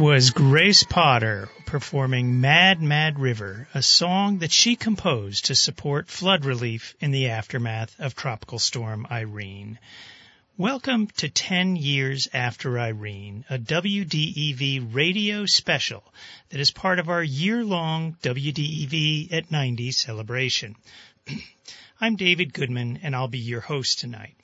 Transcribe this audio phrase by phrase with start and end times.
[0.00, 6.46] was Grace Potter performing Mad Mad River, a song that she composed to support flood
[6.46, 9.78] relief in the aftermath of Tropical Storm Irene.
[10.56, 16.02] Welcome to 10 Years After Irene, a WDEV radio special
[16.48, 20.76] that is part of our year-long WDEV at 90 celebration.
[22.00, 24.39] I'm David Goodman and I'll be your host tonight.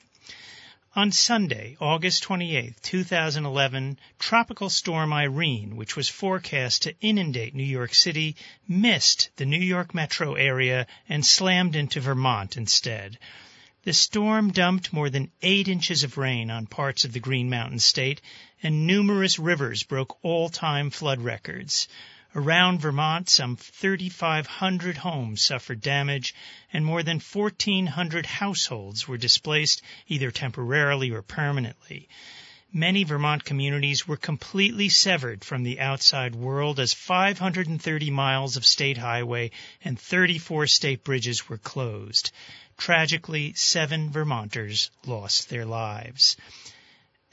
[0.97, 7.93] On Sunday, August 28, 2011, Tropical Storm Irene, which was forecast to inundate New York
[7.93, 8.35] City,
[8.67, 13.19] missed the New York metro area and slammed into Vermont instead.
[13.83, 17.77] The storm dumped more than eight inches of rain on parts of the Green Mountain
[17.77, 18.19] State,
[18.63, 21.87] and numerous rivers broke all-time flood records.
[22.35, 26.35] Around Vermont, some 3,500 homes suffered damage
[26.73, 32.09] and more than 1,400 households were displaced either temporarily or permanently.
[32.73, 38.97] Many Vermont communities were completely severed from the outside world as 530 miles of state
[38.97, 39.51] highway
[39.81, 42.31] and 34 state bridges were closed.
[42.77, 46.35] Tragically, seven Vermonters lost their lives.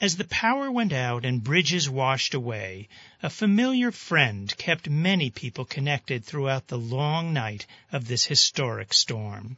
[0.01, 2.89] As the power went out and bridges washed away,
[3.25, 9.57] a familiar friend kept many people connected throughout the long night of this historic storm.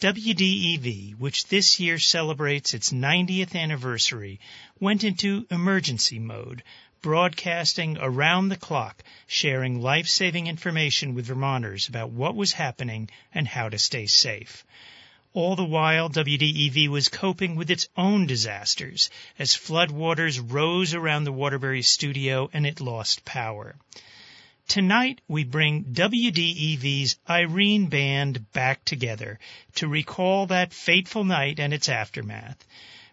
[0.00, 4.40] WDEV, which this year celebrates its 90th anniversary,
[4.80, 6.62] went into emergency mode,
[7.02, 13.68] broadcasting around the clock, sharing life-saving information with Vermonters about what was happening and how
[13.68, 14.64] to stay safe.
[15.36, 21.32] All the while, WDEV was coping with its own disasters as floodwaters rose around the
[21.32, 23.76] Waterbury studio and it lost power.
[24.66, 29.38] Tonight, we bring WDEV's Irene Band back together
[29.74, 32.64] to recall that fateful night and its aftermath.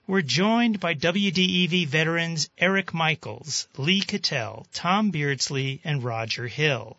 [0.08, 6.98] We're joined by WDEV veterans Eric Michaels, Lee Cattell, Tom Beardsley, and Roger Hill.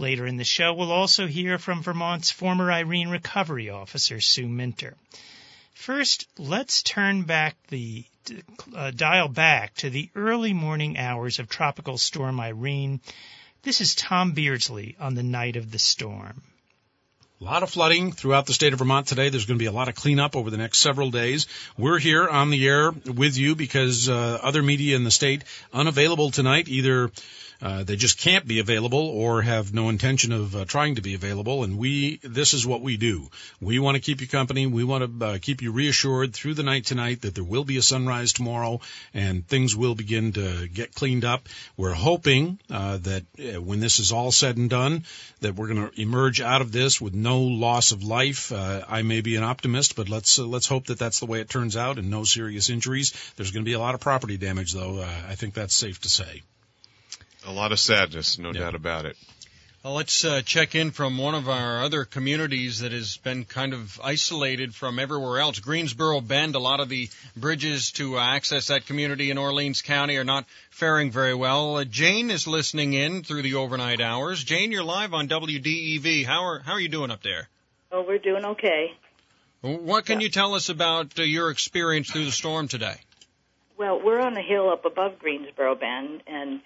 [0.00, 4.96] Later in the show, we'll also hear from Vermont's former Irene recovery officer, Sue Minter.
[5.74, 8.06] First, let's turn back the
[8.74, 13.02] uh, dial back to the early morning hours of Tropical Storm Irene.
[13.60, 16.44] This is Tom Beardsley on the night of the storm.
[17.42, 19.28] A lot of flooding throughout the state of Vermont today.
[19.28, 21.46] There's going to be a lot of cleanup over the next several days.
[21.76, 25.44] We're here on the air with you because uh, other media in the state
[25.74, 27.10] unavailable tonight, either
[27.62, 31.14] uh, they just can't be available or have no intention of uh, trying to be
[31.14, 31.62] available.
[31.64, 33.28] And we, this is what we do.
[33.60, 34.66] We want to keep you company.
[34.66, 37.76] We want to uh, keep you reassured through the night tonight that there will be
[37.76, 38.80] a sunrise tomorrow
[39.12, 41.48] and things will begin to get cleaned up.
[41.76, 45.04] We're hoping uh, that uh, when this is all said and done,
[45.40, 48.52] that we're going to emerge out of this with no loss of life.
[48.52, 51.76] I may be an optimist, but let's let's hope that that's the way it turns
[51.76, 53.12] out and no serious injuries.
[53.36, 55.02] There's going to be a lot of property damage, though.
[55.02, 56.42] I think that's safe to say.
[57.46, 58.60] A lot of sadness, no yeah.
[58.60, 59.16] doubt about it.
[59.82, 63.72] Well, let's uh, check in from one of our other communities that has been kind
[63.72, 65.58] of isolated from everywhere else.
[65.58, 70.18] Greensboro Bend, a lot of the bridges to uh, access that community in Orleans County
[70.18, 71.76] are not faring very well.
[71.76, 74.44] Uh, Jane is listening in through the overnight hours.
[74.44, 76.26] Jane, you're live on WDEV.
[76.26, 77.48] How are how are you doing up there?
[77.90, 78.92] Oh, we're doing okay.
[79.62, 80.24] What can yeah.
[80.24, 82.96] you tell us about uh, your experience through the storm today?
[83.78, 86.60] Well, we're on a hill up above Greensboro Bend, and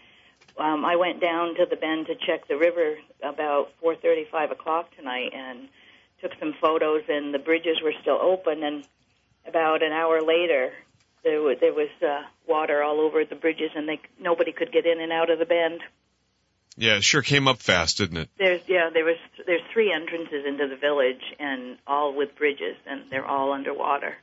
[0.59, 4.95] um, I went down to the bend to check the river about 4:30, 5 o'clock
[4.97, 5.69] tonight, and
[6.21, 7.03] took some photos.
[7.09, 8.62] And the bridges were still open.
[8.62, 8.87] And
[9.47, 10.73] about an hour later,
[11.23, 14.87] there was there was uh, water all over the bridges, and they nobody could get
[14.87, 15.81] in and out of the bend.
[16.77, 18.29] Yeah, it sure came up fast, didn't it?
[18.39, 19.17] There's yeah, there was
[19.47, 24.17] there's three entrances into the village, and all with bridges, and they're all underwater.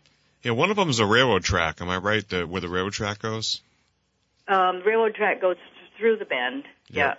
[0.44, 1.82] Yeah, one of them is a railroad track.
[1.82, 2.28] Am I right?
[2.28, 3.62] The, where the railroad track goes?
[4.48, 5.58] Um, railroad track goes
[6.02, 6.64] through the bend.
[6.90, 7.16] Yeah.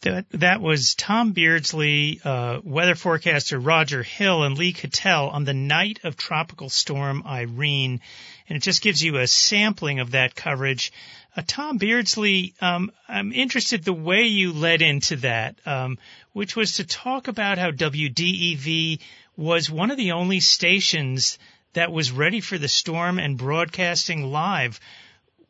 [0.00, 5.54] That, that was Tom Beardsley, uh, weather forecaster Roger Hill, and Lee Cattell on the
[5.54, 8.00] night of Tropical Storm Irene.
[8.48, 10.92] And it just gives you a sampling of that coverage.
[11.36, 15.98] Uh, Tom Beardsley, um, I'm interested the way you led into that, um,
[16.32, 19.00] which was to talk about how WDEV
[19.36, 21.38] was one of the only stations
[21.74, 24.80] that was ready for the storm and broadcasting live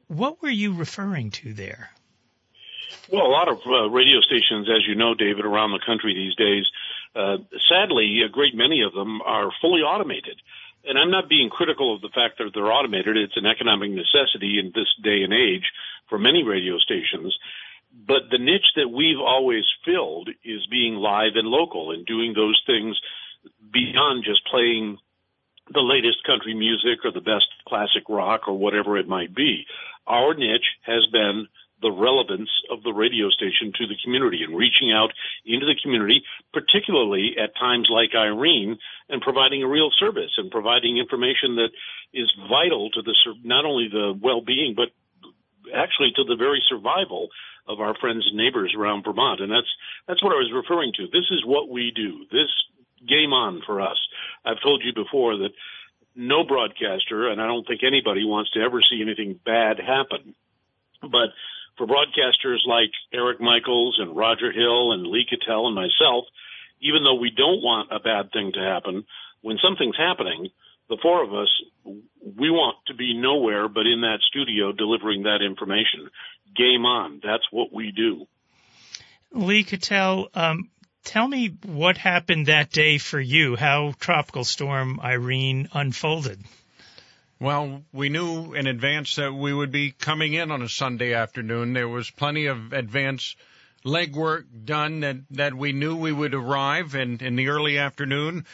[0.08, 1.90] what were you referring to there?
[3.10, 6.34] Well, a lot of uh, radio stations, as you know, David, around the country these
[6.34, 6.64] days,
[7.14, 7.38] uh,
[7.68, 10.40] sadly, a great many of them are fully automated.
[10.84, 13.16] And I'm not being critical of the fact that they're automated.
[13.16, 15.64] It's an economic necessity in this day and age
[16.08, 17.36] for many radio stations.
[18.06, 22.62] But the niche that we've always filled is being live and local and doing those
[22.66, 22.98] things
[23.72, 24.98] beyond just playing
[25.72, 29.64] the latest country music or the best classic rock or whatever it might be.
[30.06, 31.46] Our niche has been
[31.80, 35.12] the relevance of the radio station to the community and reaching out
[35.46, 38.78] into the community, particularly at times like Irene,
[39.08, 41.70] and providing a real service and providing information that
[42.12, 44.88] is vital to the not only the well-being but
[45.74, 47.28] actually to the very survival
[47.68, 49.40] of our friends and neighbors around Vermont.
[49.40, 49.70] And that's
[50.08, 51.06] that's what I was referring to.
[51.06, 52.24] This is what we do.
[52.32, 52.50] This
[53.06, 53.98] game on for us.
[54.44, 55.52] I've told you before that
[56.18, 60.34] no broadcaster, and I don't think anybody wants to ever see anything bad happen.
[61.00, 61.30] But
[61.78, 66.24] for broadcasters like Eric Michaels and Roger Hill and Lee Cattell and myself,
[66.80, 69.04] even though we don't want a bad thing to happen,
[69.42, 70.48] when something's happening,
[70.88, 71.50] the four of us,
[71.84, 76.10] we want to be nowhere but in that studio delivering that information.
[76.56, 77.20] Game on.
[77.22, 78.26] That's what we do.
[79.30, 80.70] Lee Cattell, um,
[81.04, 86.40] tell me what happened that day for you, how Tropical Storm Irene unfolded.
[87.40, 91.72] Well, we knew in advance that we would be coming in on a Sunday afternoon.
[91.72, 93.36] There was plenty of advance
[93.84, 98.44] legwork done that, that we knew we would arrive and in the early afternoon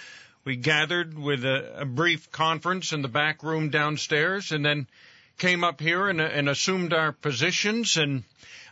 [0.45, 4.87] we gathered with a, a brief conference in the back room downstairs and then
[5.39, 8.23] came up here and, and assumed our positions and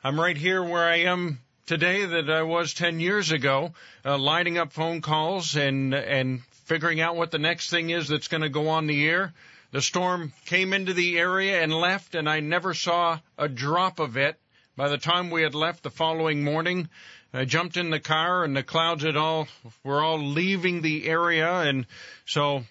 [0.05, 1.41] I'm right here where I am
[1.73, 3.73] today that I was 10 years ago,
[4.05, 8.29] uh, lining up phone calls and, and figuring out what the next thing is that's
[8.29, 9.33] going to go on the air.
[9.71, 14.19] The storm came into the area and left, and I never saw a drop of
[14.19, 14.39] it.
[14.77, 16.91] By the time we had left the following morning,
[17.33, 19.49] I jumped in the car, and the clouds had all
[19.83, 21.87] were all leaving the area, and
[22.27, 22.65] so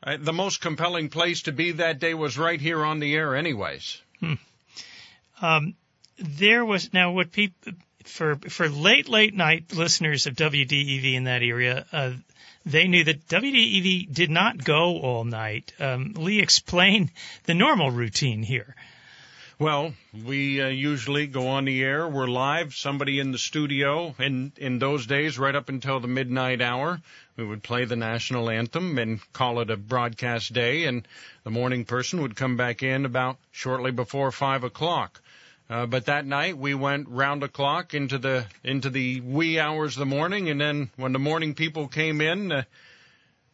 [0.00, 3.34] I, the most compelling place to be that day was right here on the air,
[3.34, 4.00] anyways.
[4.20, 4.34] Hmm.
[5.42, 5.74] Um,
[6.16, 7.72] there was now what people
[8.04, 11.86] for for late late night listeners of WDEV in that area.
[11.92, 12.12] Uh,
[12.66, 15.72] they knew that WDEV did not go all night.
[15.78, 17.10] Um, Lee, explain
[17.44, 18.74] the normal routine here.
[19.58, 22.08] Well, we uh, usually go on the air.
[22.08, 22.74] We're live.
[22.74, 24.12] Somebody in the studio.
[24.18, 27.00] and in those days, right up until the midnight hour,
[27.36, 30.86] we would play the national anthem and call it a broadcast day.
[30.86, 31.06] And
[31.44, 35.20] the morning person would come back in about shortly before five o'clock.
[35.68, 39.94] Uh, but that night we went round the clock into the into the wee hours
[39.94, 42.62] of the morning, and then when the morning people came in, uh,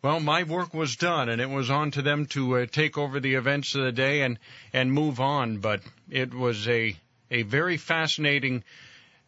[0.03, 3.21] well, my work was done, and it was on to them to uh, take over
[3.21, 4.39] the events of the day and
[4.73, 5.59] and move on.
[5.59, 6.97] But it was a
[7.31, 8.65] a very fascinating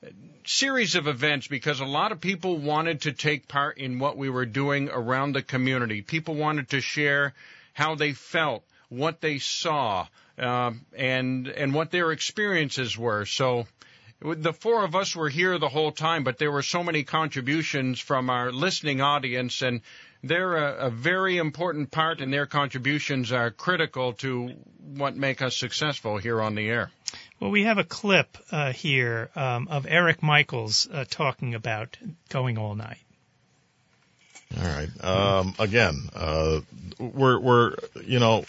[0.04, 0.08] uh,
[0.44, 4.28] series of events because a lot of people wanted to take part in what we
[4.28, 6.02] were doing around the community.
[6.02, 7.32] People wanted to share
[7.74, 10.08] how they felt, what they saw,
[10.42, 13.24] uh, and and what their experiences were.
[13.24, 13.66] So
[14.20, 18.00] the four of us were here the whole time, but there were so many contributions
[18.00, 19.80] from our listening audience, and
[20.22, 25.56] they're a, a very important part, and their contributions are critical to what make us
[25.56, 26.90] successful here on the air.
[27.40, 32.58] Well, we have a clip uh, here um, of Eric Michaels uh, talking about going
[32.58, 33.02] all night.
[34.58, 35.04] All right.
[35.04, 36.60] Um, again, uh,
[36.98, 38.44] we're, we're, you know,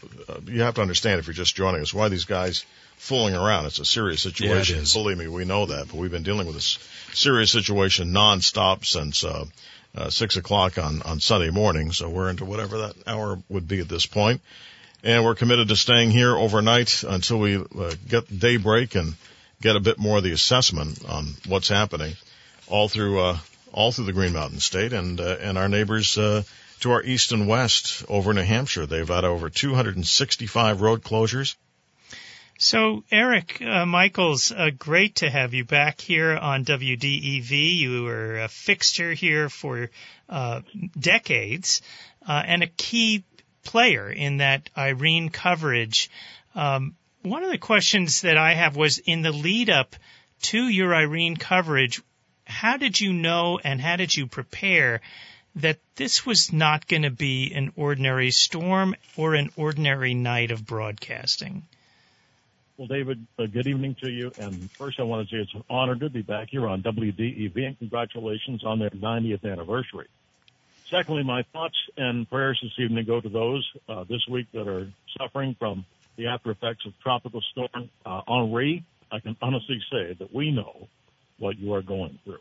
[0.46, 2.66] you have to understand if you're just joining us why these guys
[2.98, 3.66] fooling around.
[3.66, 4.78] It's a serious situation.
[4.78, 6.78] Yeah, Believe me, we know that, but we've been dealing with this
[7.14, 9.46] serious situation nonstop since, uh,
[9.96, 11.92] uh, six o'clock on, on Sunday morning.
[11.92, 14.42] So we're into whatever that hour would be at this point.
[15.04, 19.16] And we're committed to staying here overnight until we uh, get daybreak and
[19.62, 22.14] get a bit more of the assessment on what's happening
[22.68, 23.38] all through, uh,
[23.74, 26.44] all through the Green Mountain State and uh, and our neighbors uh,
[26.82, 28.86] to our east and west over New Hampshire.
[28.86, 31.56] They've had over 265 road closures.
[32.60, 37.76] So, Eric uh, Michaels, uh, great to have you back here on WDEV.
[37.78, 39.90] You were a fixture here for
[40.30, 40.62] uh,
[40.98, 41.82] decades
[42.28, 43.24] uh, and a key
[43.64, 46.10] player in that Irene coverage.
[46.54, 49.96] Um, one of the questions that I have was in the lead up
[50.44, 52.02] to your Irene coverage,
[52.54, 55.02] how did you know and how did you prepare
[55.56, 60.66] that this was not going to be an ordinary storm or an ordinary night of
[60.66, 61.64] broadcasting?
[62.78, 64.32] Well, David, uh, good evening to you.
[64.40, 67.56] And first, I want to say it's an honor to be back here on WDEV,
[67.56, 70.08] and congratulations on their 90th anniversary.
[70.90, 74.88] Secondly, my thoughts and prayers this evening go to those uh, this week that are
[75.18, 80.34] suffering from the after effects of Tropical Storm uh, Henri, I can honestly say that
[80.34, 80.88] we know
[81.44, 82.40] what you are going through.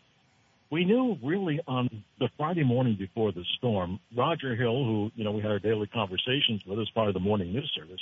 [0.71, 5.33] We knew really on the Friday morning before the storm, Roger Hill, who, you know,
[5.33, 8.01] we had our daily conversations with as part of the morning news service,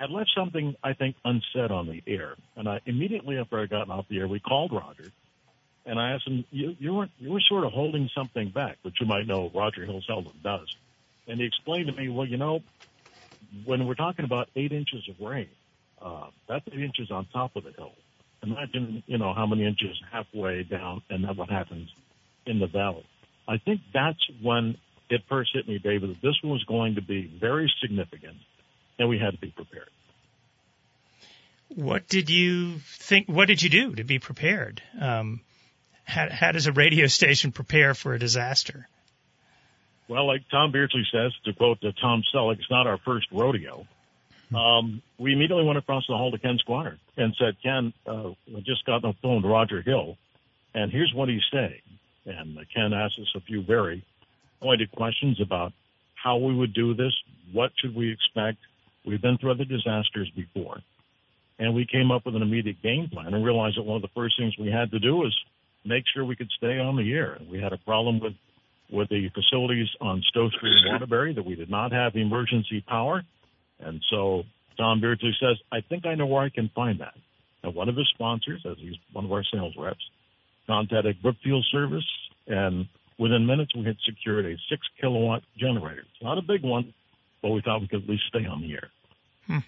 [0.00, 2.34] had left something, I think, unsaid on the air.
[2.56, 5.12] And I immediately after I got off the air, we called Roger
[5.84, 9.00] and I asked him, you, you were, you were sort of holding something back, which
[9.00, 10.74] you might know Roger Hill seldom does.
[11.26, 12.62] And he explained to me, well, you know,
[13.64, 15.48] when we're talking about eight inches of rain,
[16.00, 17.92] uh, that's eight inches on top of the hill.
[18.42, 21.88] Imagine, you know, how many inches halfway down and then what happens
[22.46, 23.06] in the valley.
[23.46, 24.76] I think that's when
[25.10, 28.36] it first hit me, David, that this was going to be very significant
[28.98, 29.90] and we had to be prepared.
[31.68, 33.28] What did you think?
[33.28, 34.82] What did you do to be prepared?
[35.00, 35.40] Um,
[36.04, 38.88] how, how does a radio station prepare for a disaster?
[40.08, 43.86] Well, like Tom Beardsley says, to quote Tom Selleck, it's not our first rodeo.
[44.54, 48.60] Um, we immediately went across the hall to Ken Squier and said, Ken, uh, I
[48.64, 50.16] just got on the phone to Roger Hill,
[50.74, 51.80] and here's what he's saying.
[52.26, 54.04] And uh, Ken asked us a few very
[54.60, 55.72] pointed questions about
[56.14, 57.12] how we would do this,
[57.52, 58.58] what should we expect.
[59.04, 60.78] We've been through other disasters before.
[61.58, 64.08] And we came up with an immediate game plan and realized that one of the
[64.14, 65.36] first things we had to do was
[65.84, 67.38] make sure we could stay on the air.
[67.50, 68.34] We had a problem with
[68.90, 73.22] with the facilities on Stowe Street in Waterbury that we did not have emergency power.
[73.80, 74.44] And so
[74.76, 77.14] Tom Beardsley says, I think I know where I can find that.
[77.62, 80.04] And one of his sponsors, as he's one of our sales reps,
[80.66, 82.06] contacted Brookfield Service,
[82.46, 82.86] and
[83.18, 86.00] within minutes we had secured a six kilowatt generator.
[86.00, 86.92] It's not a big one,
[87.40, 88.90] but we thought we could at least stay on the air.
[89.46, 89.58] Hmm.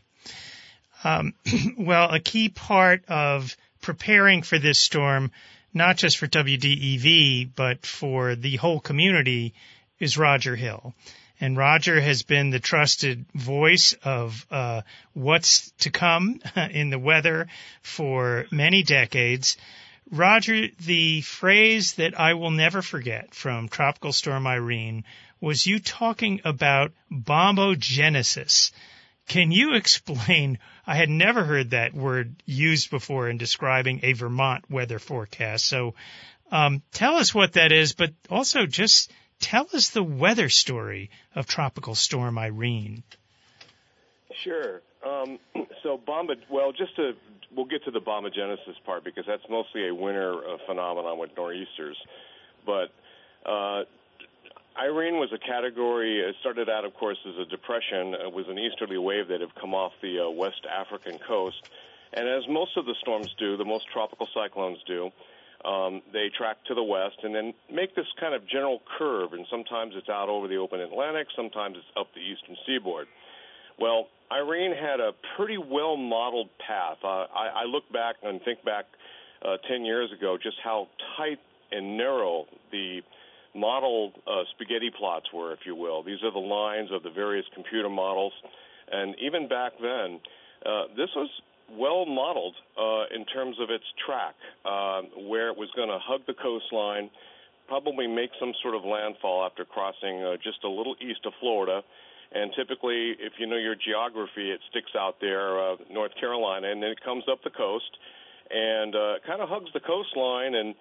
[1.05, 1.35] Um,
[1.79, 5.31] well, a key part of preparing for this storm
[5.75, 9.55] not just for WDEV, but for the whole community
[9.99, 10.95] is Roger Hill.
[11.41, 17.49] And Roger has been the trusted voice of uh, what's to come in the weather
[17.83, 19.57] for many decades.
[20.11, 25.05] Roger, the phrase that I will never forget from Tropical Storm Irene
[25.41, 28.71] was you talking about bombogenesis.
[29.27, 30.59] Can you explain?
[30.87, 35.67] I had never heard that word used before in describing a Vermont weather forecast.
[35.67, 35.95] So
[36.51, 39.11] um, tell us what that is, but also just
[39.41, 43.03] tell us the weather story of Tropical Storm Irene.
[44.43, 44.81] Sure.
[45.07, 45.39] Um,
[45.83, 47.13] so bomba, well, just to,
[47.55, 51.97] we'll get to the bombogenesis part because that's mostly a winter uh, phenomenon with nor'easters.
[52.67, 52.91] But
[53.45, 53.85] uh,
[54.77, 56.21] Irene was a category.
[56.21, 58.15] It started out, of course, as a depression.
[58.15, 61.69] It was an easterly wave that had come off the uh, West African coast,
[62.13, 65.11] and as most of the storms do, the most tropical cyclones do,
[65.65, 69.33] um, they track to the west and then make this kind of general curve.
[69.33, 73.07] And sometimes it's out over the open Atlantic, sometimes it's up the eastern seaboard.
[73.79, 76.99] Well, Irene had a pretty well modeled path.
[77.03, 78.87] Uh, I, I look back and think back
[79.45, 81.39] uh, 10 years ago, just how tight
[81.73, 83.01] and narrow the
[83.55, 86.03] model uh, spaghetti plots were, if you will.
[86.03, 88.33] These are the lines of the various computer models.
[88.91, 90.21] And even back then,
[90.65, 91.31] uh, this was
[91.73, 96.23] well modeled uh, in terms of its track, uh, where it was going to hug
[96.27, 97.11] the coastline,
[97.69, 101.83] probably make some sort of landfall after crossing uh, just a little east of Florida.
[102.33, 106.83] And typically, if you know your geography, it sticks out there, uh, North Carolina, and
[106.83, 107.97] then it comes up the coast
[108.51, 110.75] and uh, kind of hugs the coastline and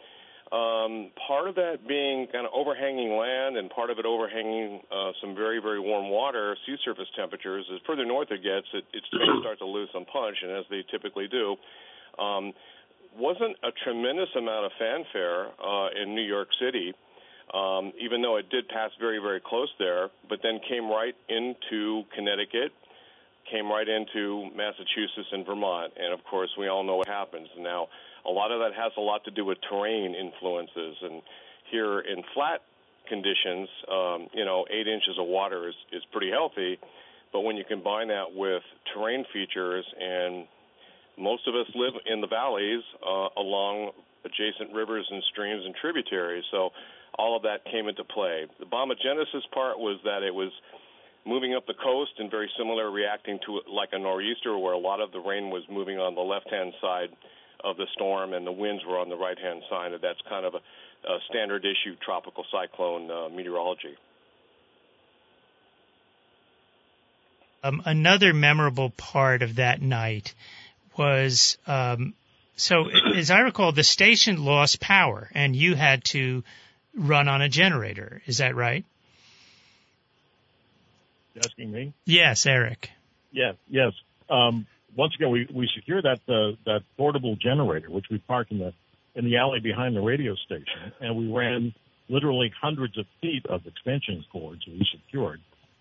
[0.52, 5.12] um, part of that being kind of overhanging land and part of it overhanging uh,
[5.22, 7.66] some very, very warm water, sea surface temperatures.
[7.74, 10.52] As further north it gets, it, it's going to start to lose some punch, and
[10.52, 11.56] as they typically do.
[12.22, 12.54] Um,
[13.18, 16.94] wasn't a tremendous amount of fanfare uh, in New York City,
[17.54, 22.04] um, even though it did pass very, very close there, but then came right into
[22.16, 22.72] Connecticut,
[23.52, 25.94] came right into Massachusetts and Vermont.
[25.98, 27.48] And of course, we all know what happens.
[27.60, 27.88] Now,
[28.26, 30.96] a lot of that has a lot to do with terrain influences.
[31.02, 31.22] And
[31.72, 32.62] here in flat
[33.08, 36.80] conditions, um, you know, eight inches of water is, is pretty healthy.
[37.32, 38.64] But when you combine that with
[38.94, 40.46] terrain features, and
[41.18, 43.92] most of us live in the valleys uh, along
[44.24, 46.70] adjacent rivers and streams and tributaries, so
[47.18, 48.46] all of that came into play.
[48.60, 50.52] The bombogenesis part was that it was
[51.26, 55.02] moving up the coast and very similar, reacting to like a nor'easter, where a lot
[55.02, 57.10] of the rain was moving on the left-hand side
[57.64, 59.92] of the storm, and the winds were on the right hand side.
[60.02, 60.58] That's kind of a,
[61.08, 63.96] a standard issue tropical cyclone uh, meteorology.
[67.64, 70.34] Um, another memorable part of that night
[70.98, 72.14] was um,
[72.56, 76.44] so, as I recall, the station lost power, and you had to
[76.96, 78.22] run on a generator.
[78.26, 78.86] Is that right?
[81.36, 81.94] asking me?
[82.06, 82.92] Yes, Eric.
[83.32, 83.94] Yes, yes.
[84.30, 88.60] um, once again, we, we secured that uh, that portable generator, which we parked in
[88.60, 88.74] the
[89.16, 91.74] in the alley behind the radio station, and we ran
[92.10, 95.40] literally hundreds of feet of extension cords we secured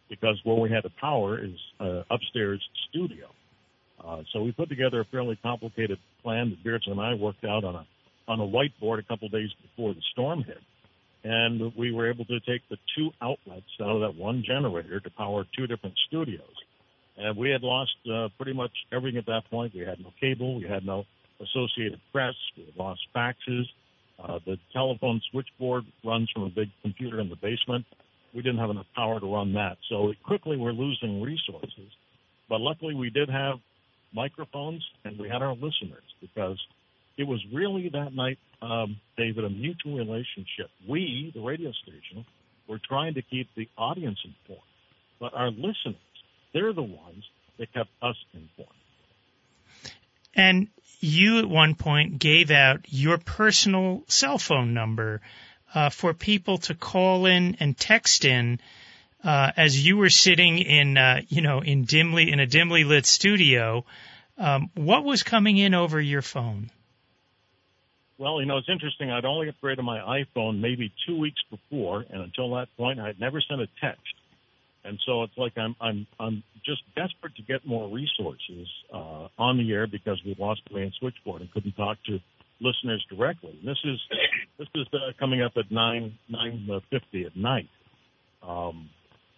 [0.08, 3.26] because where we had the power is uh, upstairs studio.
[4.04, 7.64] Uh, so we put together a fairly complicated plan that Beards and I worked out
[7.64, 7.86] on a
[8.28, 10.60] on a whiteboard a couple days before the storm hit,
[11.24, 15.10] and we were able to take the two outlets out of that one generator to
[15.10, 16.54] power two different studios.
[17.16, 19.74] And we had lost uh, pretty much everything at that point.
[19.74, 21.04] We had no cable, we had no
[21.40, 23.64] Associated Press, we had lost faxes.
[24.22, 27.84] Uh, the telephone switchboard runs from a big computer in the basement.
[28.34, 31.90] We didn't have enough power to run that, so quickly we're losing resources.
[32.48, 33.58] But luckily, we did have
[34.14, 36.58] microphones and we had our listeners because
[37.16, 40.70] it was really that night, um, David, a mutual relationship.
[40.88, 42.24] We, the radio station,
[42.68, 44.62] were trying to keep the audience informed,
[45.20, 45.96] but our listeners,
[46.52, 47.24] they're the ones
[47.58, 48.70] that kept us informed.
[50.34, 50.68] And
[51.00, 55.20] you at one point gave out your personal cell phone number
[55.74, 58.60] uh, for people to call in and text in
[59.24, 63.06] uh, as you were sitting in, uh, you know, in dimly in a dimly lit
[63.06, 63.84] studio.
[64.38, 66.70] Um, what was coming in over your phone?
[68.18, 69.10] Well, you know, it's interesting.
[69.10, 73.40] I'd only upgraded my iPhone maybe two weeks before, and until that point, I'd never
[73.40, 74.14] sent a text.
[74.84, 79.56] And so it's like I'm I'm I'm just desperate to get more resources uh, on
[79.58, 82.18] the air because we lost the main switchboard and couldn't talk to
[82.60, 83.56] listeners directly.
[83.60, 84.00] And this is
[84.58, 87.68] this is uh, coming up at nine nine fifty at night.
[88.42, 88.90] Um,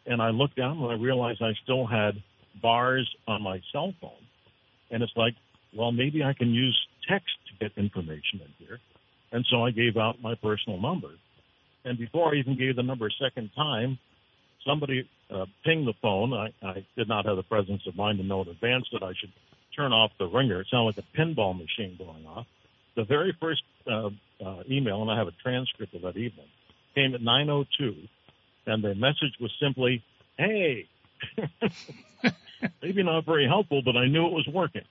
[0.07, 2.15] and I looked down and I realized I still had
[2.63, 4.13] bars on my cell phone,
[4.91, 5.35] and it's like,
[5.77, 6.79] well, maybe I can use
[7.09, 8.79] text to get information in here.
[9.33, 11.11] And so I gave out my personal number.
[11.85, 13.99] And before I even gave the number a second time,
[14.67, 16.33] somebody uh, pinged the phone.
[16.33, 19.13] I, I did not have the presence of mind to know in advance that I
[19.19, 19.33] should
[19.77, 20.61] turn off the ringer.
[20.61, 22.47] It sounded like a pinball machine going off.
[22.97, 24.11] The very first uh,
[24.45, 26.47] uh, email, and I have a transcript of that evening,
[26.95, 28.09] came at 9:02,
[28.67, 30.03] and the message was simply,
[30.39, 30.89] "Hey."
[32.83, 34.85] Maybe not very helpful, but I knew it was working.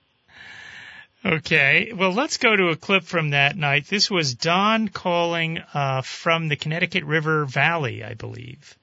[1.24, 3.86] Okay, well, let's go to a clip from that night.
[3.86, 8.76] This was Don calling uh, from the Connecticut River Valley, I believe.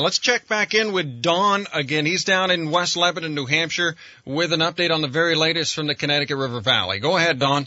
[0.00, 2.06] Let's check back in with Don again.
[2.06, 5.88] He's down in West Lebanon, New Hampshire, with an update on the very latest from
[5.88, 7.00] the Connecticut River Valley.
[7.00, 7.66] Go ahead, Don.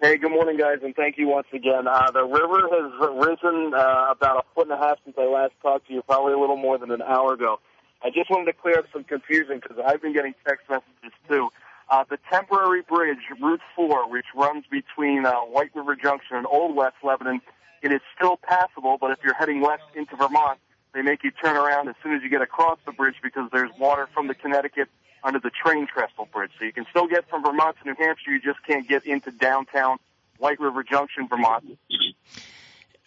[0.00, 1.88] Hey, good morning, guys, and thank you once again.
[1.88, 5.54] Uh, the river has risen uh, about a foot and a half since I last
[5.62, 7.58] talked to you, probably a little more than an hour ago.
[8.04, 11.48] I just wanted to clear up some confusion because I've been getting text messages too.
[11.90, 16.76] Uh, the temporary bridge, Route 4, which runs between uh, White River Junction and Old
[16.76, 17.40] West Lebanon,
[17.82, 20.60] it is still passable, but if you're heading west into Vermont,
[20.94, 23.70] they make you turn around as soon as you get across the bridge because there's
[23.78, 24.88] water from the Connecticut
[25.24, 26.52] under the train trestle bridge.
[26.58, 29.30] So you can still get from Vermont to New Hampshire, you just can't get into
[29.30, 29.98] downtown
[30.38, 31.78] White River Junction, Vermont.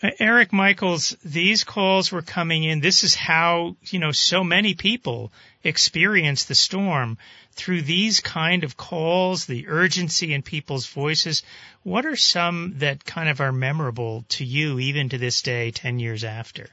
[0.03, 2.81] Uh, Eric Michaels, these calls were coming in.
[2.81, 5.31] This is how, you know, so many people
[5.63, 7.17] experience the storm
[7.53, 11.41] through these kind of calls, the urgency in people's voices.
[11.83, 15.99] What are some that kind of are memorable to you even to this day, 10
[15.99, 16.69] years after?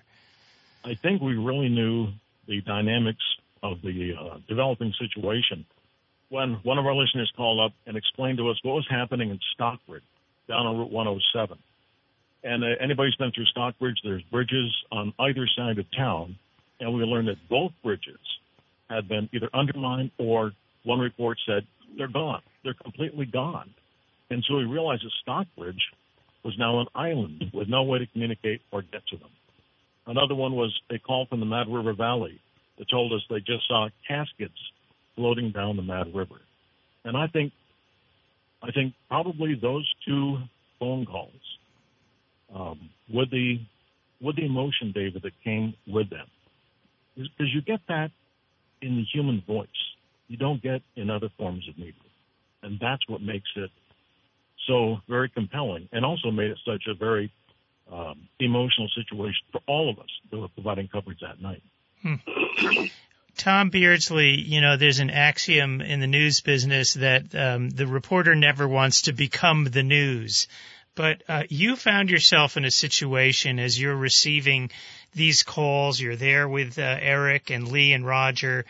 [0.85, 2.09] I think we really knew
[2.47, 3.23] the dynamics
[3.63, 5.65] of the uh, developing situation
[6.29, 9.39] when one of our listeners called up and explained to us what was happening in
[9.55, 10.03] Stockbridge
[10.47, 11.59] down on Route 107.
[12.43, 16.37] And uh, anybody who's been through Stockbridge, there's bridges on either side of town,
[16.81, 18.19] and we learned that both bridges
[18.91, 20.53] had been either undermined or
[20.85, 21.67] one report said
[21.97, 22.43] they're gone.
[22.63, 23.73] They're completely gone.
[24.29, 25.81] And so we realized that Stockbridge
[26.45, 29.31] was now an island with no way to communicate or get to them.
[30.07, 32.41] Another one was a call from the Mad River Valley
[32.79, 34.59] that told us they just saw caskets
[35.17, 36.41] floating down the Mad River.
[37.05, 37.53] And I think,
[38.63, 40.39] I think probably those two
[40.79, 41.31] phone calls,
[42.55, 43.61] um, with the,
[44.21, 46.27] with the emotion, David, that came with them,
[47.17, 48.11] because you get that
[48.83, 49.69] in the human voice.
[50.29, 51.95] You don't get in other forms of media.
[52.63, 53.71] And that's what makes it
[54.67, 57.31] so very compelling and also made it such a very
[57.93, 61.63] um, emotional situation for all of us that were providing coverage that night.
[62.03, 62.15] Hmm.
[63.37, 68.35] Tom Beardsley, you know, there's an axiom in the news business that um, the reporter
[68.35, 70.47] never wants to become the news.
[70.95, 74.71] But uh, you found yourself in a situation as you're receiving
[75.13, 78.65] these calls, you're there with uh, Eric and Lee and Roger,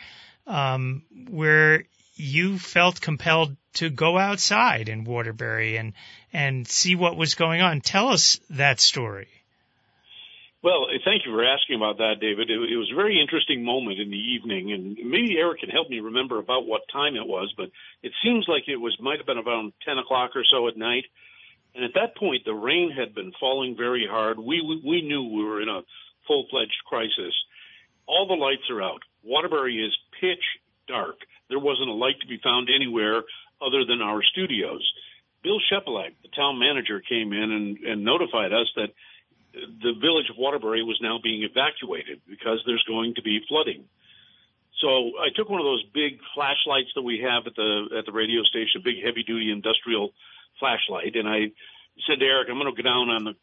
[0.47, 1.83] um, where
[2.15, 5.93] you felt compelled to go outside in Waterbury and
[6.33, 7.81] and see what was going on.
[7.81, 9.27] Tell us that story.
[10.65, 12.49] Well, thank you for asking about that, David.
[12.49, 15.91] It, it was a very interesting moment in the evening, and maybe Eric can help
[15.91, 17.69] me remember about what time it was, but
[18.01, 21.05] it seems like it was might have been around 10 o'clock or so at night.
[21.75, 24.39] And at that point, the rain had been falling very hard.
[24.39, 25.81] We we knew we were in a
[26.25, 27.35] full fledged crisis.
[28.07, 29.01] All the lights are out.
[29.23, 30.43] Waterbury is pitch
[30.87, 31.17] dark.
[31.49, 33.23] There wasn't a light to be found anywhere
[33.61, 34.81] other than our studios.
[35.43, 38.89] Bill Shepeluk, the town manager, came in and, and notified us that
[39.53, 43.85] the village of Waterbury was now being evacuated because there's going to be flooding.
[44.81, 48.11] So I took one of those big flashlights that we have at the at the
[48.11, 50.11] radio station, big heavy duty industrial
[50.59, 51.51] flashlight, and I
[52.07, 53.35] said to Eric, I'm going to go down on the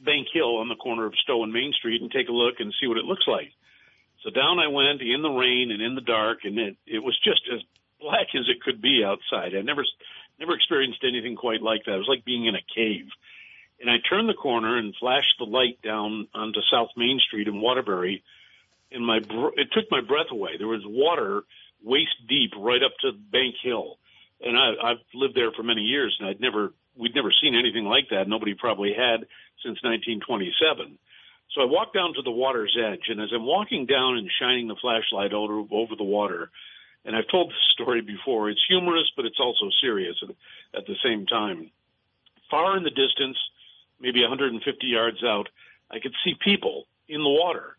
[0.00, 2.72] Bank Hill on the corner of Stowe and Main Street and take a look and
[2.80, 3.52] see what it looks like.
[4.22, 7.18] So down I went in the rain and in the dark, and it it was
[7.22, 7.60] just as
[8.00, 9.54] black as it could be outside.
[9.54, 9.84] I never
[10.38, 11.94] never experienced anything quite like that.
[11.94, 13.06] It was like being in a cave.
[13.80, 17.60] And I turned the corner and flashed the light down onto South Main Street in
[17.60, 18.24] Waterbury,
[18.90, 20.56] and my it took my breath away.
[20.58, 21.44] There was water
[21.82, 23.98] waist deep right up to Bank Hill,
[24.40, 27.84] and I, I've lived there for many years, and I'd never we'd never seen anything
[27.84, 28.28] like that.
[28.28, 29.26] Nobody probably had
[29.62, 30.98] since 1927.
[31.54, 34.68] So I walked down to the water's edge, and as I'm walking down and shining
[34.68, 36.50] the flashlight over over the water,
[37.04, 40.96] and I've told this story before, it's humorous, but it's also serious at, at the
[41.02, 41.70] same time.
[42.50, 43.38] Far in the distance,
[44.00, 45.48] maybe 150 yards out,
[45.90, 47.76] I could see people in the water.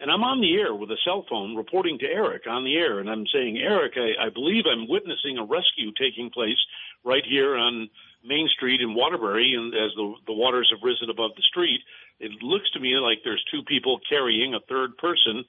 [0.00, 2.98] And I'm on the air with a cell phone reporting to Eric on the air,
[2.98, 6.58] and I'm saying, Eric, I, I believe I'm witnessing a rescue taking place
[7.04, 7.88] right here on
[8.24, 11.80] Main Street in Waterbury, and as the the waters have risen above the street,
[12.20, 15.44] it looks to me like there's two people carrying a third person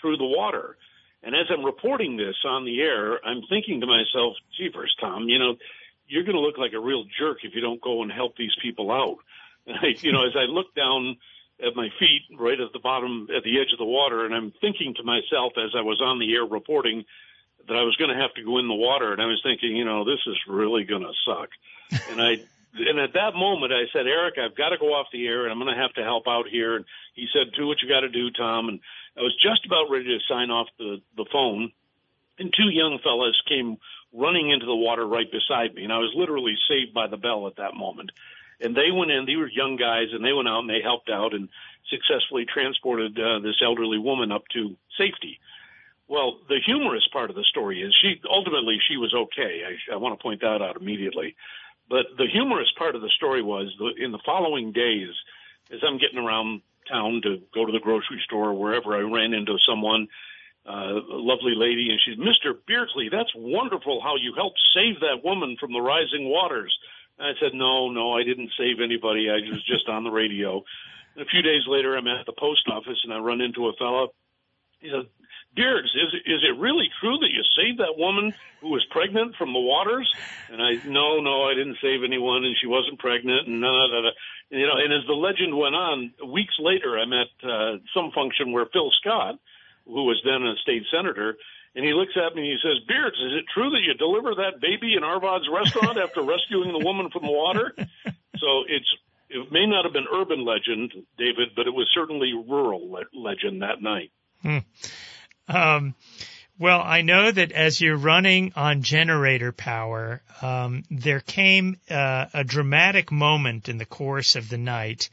[0.00, 0.76] through the water.
[1.22, 5.38] And as I'm reporting this on the air, I'm thinking to myself, "Jeepers, Tom, you
[5.38, 5.56] know,
[6.08, 8.54] you're going to look like a real jerk if you don't go and help these
[8.62, 9.18] people out."
[9.68, 11.16] I, you know, as I look down
[11.64, 14.52] at my feet, right at the bottom, at the edge of the water, and I'm
[14.60, 17.04] thinking to myself as I was on the air reporting
[17.68, 19.76] that I was going to have to go in the water, and I was thinking,
[19.76, 21.50] you know, this is really going to suck
[22.10, 22.40] and I
[22.78, 25.52] and at that moment I said, Eric, I've got to go off the air and
[25.52, 26.76] I'm going to have to help out here.
[26.76, 28.68] And he said, do what you got to do, Tom.
[28.68, 28.80] And
[29.16, 31.72] I was just about ready to sign off the the phone,
[32.38, 33.78] and two young fellas came
[34.12, 37.46] running into the water right beside me, and I was literally saved by the bell
[37.46, 38.12] at that moment.
[38.60, 41.10] And they went in; they were young guys, and they went out and they helped
[41.10, 41.48] out and
[41.88, 45.38] successfully transported uh, this elderly woman up to safety.
[46.08, 49.62] Well, the humorous part of the story is she ultimately she was okay.
[49.66, 51.34] I, I want to point that out immediately.
[51.88, 55.10] But the humorous part of the story was the, in the following days,
[55.72, 59.34] as I'm getting around town to go to the grocery store or wherever, I ran
[59.34, 60.08] into someone,
[60.66, 62.54] uh, a lovely lady, and she's Mr.
[62.66, 63.08] Beardsley.
[63.10, 66.76] That's wonderful how you helped save that woman from the rising waters.
[67.18, 69.30] And I said, No, no, I didn't save anybody.
[69.30, 70.62] I was just on the radio.
[71.14, 73.72] And a few days later, I'm at the post office and I run into a
[73.74, 74.12] fellow.
[74.80, 75.06] He said,
[75.56, 79.52] Beards, is is it really true that you saved that woman who was pregnant from
[79.52, 80.08] the waters?
[80.52, 83.90] And I, no, no, I didn't save anyone, and she wasn't pregnant, and none of
[83.90, 84.12] that.
[84.50, 88.52] You know, and as the legend went on, weeks later, I'm at uh, some function
[88.52, 89.40] where Phil Scott,
[89.86, 91.36] who was then a state senator,
[91.74, 94.34] and he looks at me and he says, Beards, is it true that you deliver
[94.36, 97.74] that baby in Arvad's restaurant after rescuing the woman from the water?
[98.38, 98.86] So it's
[99.28, 103.62] it may not have been urban legend, David, but it was certainly rural le- legend
[103.62, 104.10] that night.
[104.42, 104.58] Hmm.
[105.48, 105.94] Um,
[106.58, 112.44] well, I know that as you're running on generator power, um, there came uh, a
[112.44, 115.10] dramatic moment in the course of the night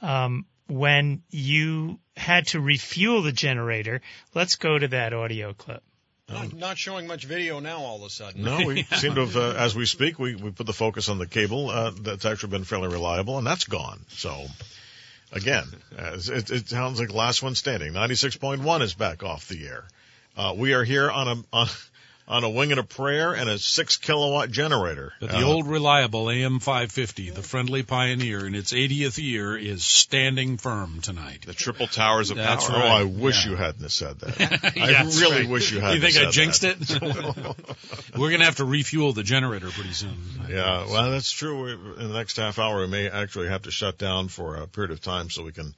[0.00, 4.02] um, when you had to refuel the generator.
[4.34, 5.82] Let's go to that audio clip.
[6.28, 7.78] Not, not showing much video now.
[7.80, 10.50] All of a sudden, No, we seem to have, uh, as we speak, we, we
[10.52, 11.68] put the focus on the cable.
[11.68, 14.00] Uh, that's actually been fairly reliable, and that's gone.
[14.08, 14.46] So,
[15.34, 17.92] again, it, it sounds like last one standing.
[17.92, 19.84] 96.1 is back off the air.
[20.36, 21.68] Uh, we are here on a on,
[22.26, 25.12] on a wing and a prayer and a six kilowatt generator.
[25.20, 29.84] But the Uh, old reliable AM 550, the friendly pioneer in its 80th year, is
[29.84, 31.44] standing firm tonight.
[31.46, 32.82] The triple towers of That's power.
[32.82, 32.86] Oh.
[32.86, 33.50] I wish Yeah.
[33.50, 34.40] you hadn't have said that.
[34.74, 35.48] Yeah, I really right.
[35.50, 36.00] wish you hadn't.
[36.02, 36.76] You think I jinxed that.
[36.80, 38.16] it?
[38.18, 40.16] We're gonna have to refuel the generator pretty soon.
[40.48, 41.64] Yeah, well, that's true.
[41.64, 44.66] We, in the next half hour, we may actually have to shut down for a
[44.66, 45.74] period of time so we can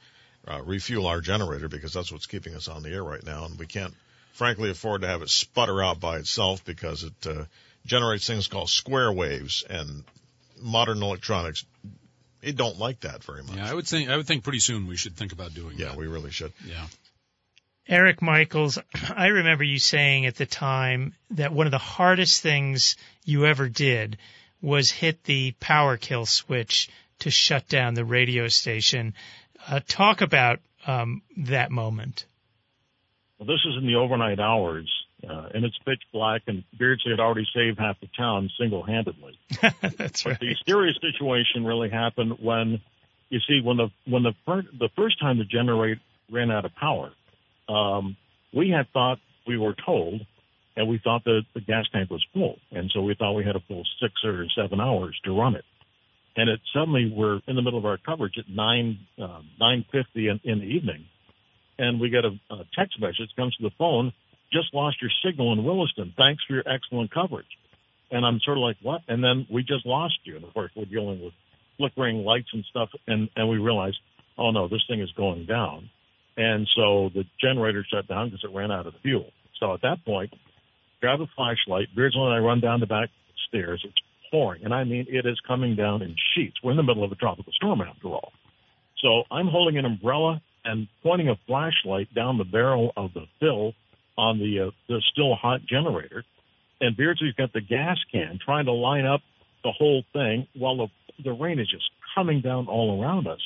[0.46, 3.58] uh, refuel our generator because that's what's keeping us on the air right now, and
[3.58, 3.92] we can't,
[4.36, 7.44] frankly, afford to have it sputter out by itself because it uh,
[7.84, 10.04] generates things called square waves, and
[10.60, 11.64] modern electronics
[12.42, 13.56] it don't like that very much.
[13.56, 15.86] Yeah, I would think I would think pretty soon we should think about doing Yeah,
[15.86, 15.92] that.
[15.94, 16.52] Yeah, we really should.
[16.64, 16.86] Yeah.
[17.88, 18.78] Eric Michaels,
[19.16, 23.68] I remember you saying at the time that one of the hardest things you ever
[23.68, 24.18] did
[24.60, 26.88] was hit the power kill switch
[27.20, 29.14] to shut down the radio station.
[29.68, 32.26] Uh, talk about um, that moment.
[33.38, 34.90] Well, this is in the overnight hours,
[35.28, 39.38] uh, and it's pitch black, and Beardsley had already saved half the town single-handedly.
[39.60, 40.40] That's but right.
[40.40, 42.80] the serious situation really happened when,
[43.28, 46.74] you see, when the when the fir- the first time the generator ran out of
[46.74, 47.10] power,
[47.68, 48.16] um,
[48.54, 50.24] we had thought we were told,
[50.76, 53.56] and we thought that the gas tank was full, and so we thought we had
[53.56, 55.64] a full six or seven hours to run it.
[56.36, 60.28] And it suddenly we're in the middle of our coverage at nine uh, nine fifty
[60.28, 61.06] in, in the evening,
[61.78, 64.12] and we get a, a text message comes to the phone.
[64.52, 66.14] Just lost your signal in Williston.
[66.16, 67.46] Thanks for your excellent coverage.
[68.10, 69.00] And I'm sort of like, what?
[69.08, 70.36] And then we just lost you.
[70.36, 71.32] And of course, we're dealing with
[71.76, 72.88] flickering lights and stuff.
[73.06, 73.98] And, and we realized,
[74.38, 75.90] oh no, this thing is going down.
[76.36, 79.32] And so the generator shut down because it ran out of fuel.
[79.58, 80.32] So at that point,
[81.00, 81.88] grab a flashlight.
[81.96, 83.08] Beardsley and I run down the back
[83.48, 83.82] stairs.
[83.84, 83.94] It's
[84.30, 84.64] pouring.
[84.64, 86.56] And I mean, it is coming down in sheets.
[86.62, 88.32] We're in the middle of a tropical storm after all.
[89.02, 93.72] So I'm holding an umbrella and pointing a flashlight down the barrel of the fill
[94.18, 96.24] on the, uh, the still hot generator
[96.80, 99.22] and Beardsley's got the gas can trying to line up
[99.64, 100.86] the whole thing while the,
[101.24, 103.40] the rain is just coming down all around us.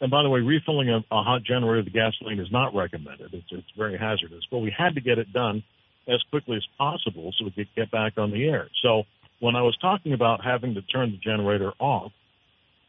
[0.00, 3.34] And by the way, refilling a, a hot generator, the gasoline is not recommended.
[3.34, 5.62] It's, it's very hazardous, but we had to get it done
[6.08, 8.68] as quickly as possible so we could get back on the air.
[8.82, 9.02] So
[9.40, 12.12] when I was talking about having to turn the generator off,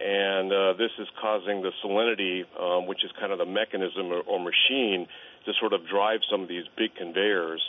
[0.00, 4.20] And uh, this is causing the salinity, um, which is kind of the mechanism or,
[4.20, 5.06] or machine
[5.44, 7.62] to sort of drive some of these big conveyors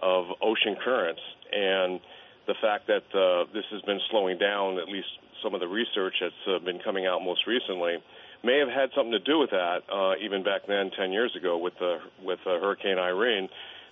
[0.00, 1.20] of ocean currents.
[1.52, 1.98] And
[2.46, 5.08] the fact that uh, this has been slowing down, at least
[5.42, 7.96] some of the research that's uh, been coming out most recently,
[8.44, 11.58] may have had something to do with that, uh, even back then, 10 years ago,
[11.58, 13.48] with the with uh, Hurricane Irene,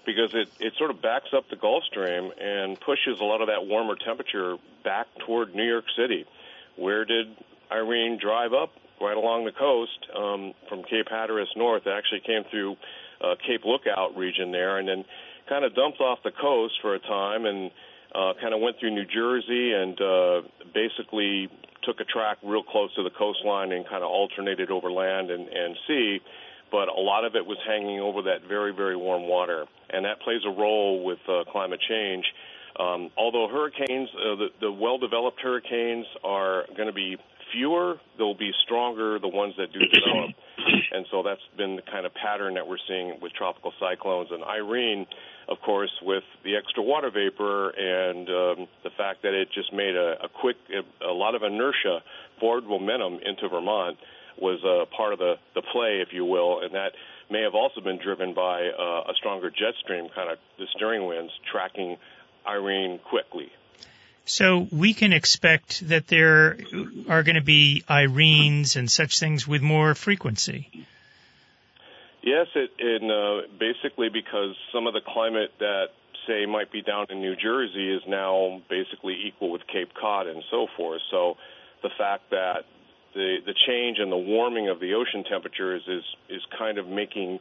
[0.06, 3.48] because it it sort of backs up the Gulf Stream and pushes a lot of
[3.48, 6.26] that warmer temperature back toward New York City.
[6.76, 7.28] Where did
[7.70, 8.72] Irene drive up?
[9.00, 11.82] Right along the coast, um, from Cape Hatteras north.
[11.84, 12.76] It actually came through
[13.20, 15.04] uh, Cape Lookout region there, and then
[15.48, 17.70] kind of dumped off the coast for a time and
[18.14, 21.50] uh, kind of went through New Jersey and uh, basically
[21.82, 25.48] took a track real close to the coastline and kind of alternated over land and,
[25.48, 26.20] and sea.
[26.70, 29.66] But a lot of it was hanging over that very, very warm water.
[29.90, 32.24] And that plays a role with uh, climate change.
[32.78, 37.16] Um, although hurricanes, uh, the, the well developed hurricanes are going to be
[37.52, 40.30] fewer, they'll be stronger, the ones that do develop.
[40.92, 44.28] And so that's been the kind of pattern that we're seeing with tropical cyclones.
[44.30, 45.06] And Irene,
[45.48, 49.94] of course, with the extra water vapor and um, the fact that it just made
[49.94, 52.00] a, a quick, a, a lot of inertia,
[52.40, 53.98] forward momentum into Vermont
[54.38, 56.60] was a part of the, the play, if you will.
[56.60, 56.92] And that
[57.30, 61.06] may have also been driven by uh, a stronger jet stream, kind of the steering
[61.06, 61.96] winds tracking
[62.46, 63.50] Irene quickly.
[64.26, 66.58] So we can expect that there
[67.08, 70.86] are going to be Irenes and such things with more frequency.
[72.22, 75.88] Yes, it, and uh, basically because some of the climate that
[76.26, 80.42] say might be down in New Jersey is now basically equal with Cape Cod and
[80.50, 81.02] so forth.
[81.10, 81.36] So
[81.82, 82.64] the fact that
[83.14, 87.38] the the change and the warming of the ocean temperatures is is kind of making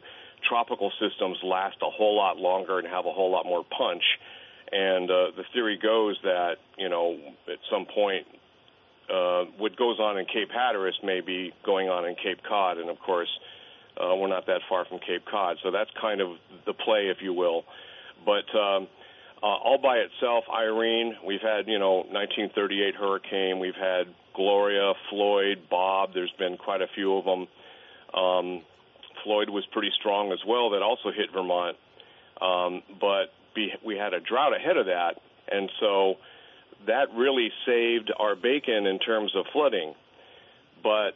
[0.48, 4.02] tropical systems last a whole lot longer and have a whole lot more punch.
[4.72, 8.26] And uh, the theory goes that you know at some point
[9.12, 12.88] uh, what goes on in Cape Hatteras may be going on in Cape Cod, and
[12.88, 13.28] of course
[14.00, 16.30] uh, we're not that far from Cape Cod, so that's kind of
[16.66, 17.64] the play, if you will.
[18.24, 18.88] But um,
[19.42, 25.64] uh, all by itself, Irene, we've had you know 1938 hurricane, we've had Gloria, Floyd,
[25.70, 26.10] Bob.
[26.14, 27.46] There's been quite a few of them.
[28.14, 28.62] Um,
[29.22, 30.70] Floyd was pretty strong as well.
[30.70, 31.76] That also hit Vermont,
[32.40, 35.14] um, but be, we had a drought ahead of that,
[35.50, 36.16] and so
[36.86, 39.94] that really saved our bacon in terms of flooding.
[40.82, 41.12] But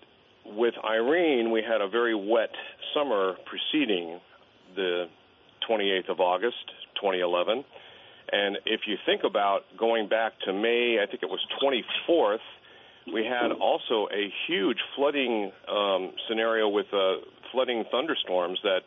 [0.47, 2.51] with Irene, we had a very wet
[2.95, 4.21] summer preceding
[4.75, 5.07] the
[5.69, 6.57] 28th of August,
[6.97, 7.65] 2011.
[8.31, 12.39] And if you think about going back to May, I think it was 24th,
[13.13, 17.17] we had also a huge flooding um, scenario with uh,
[17.53, 18.81] flooding thunderstorms that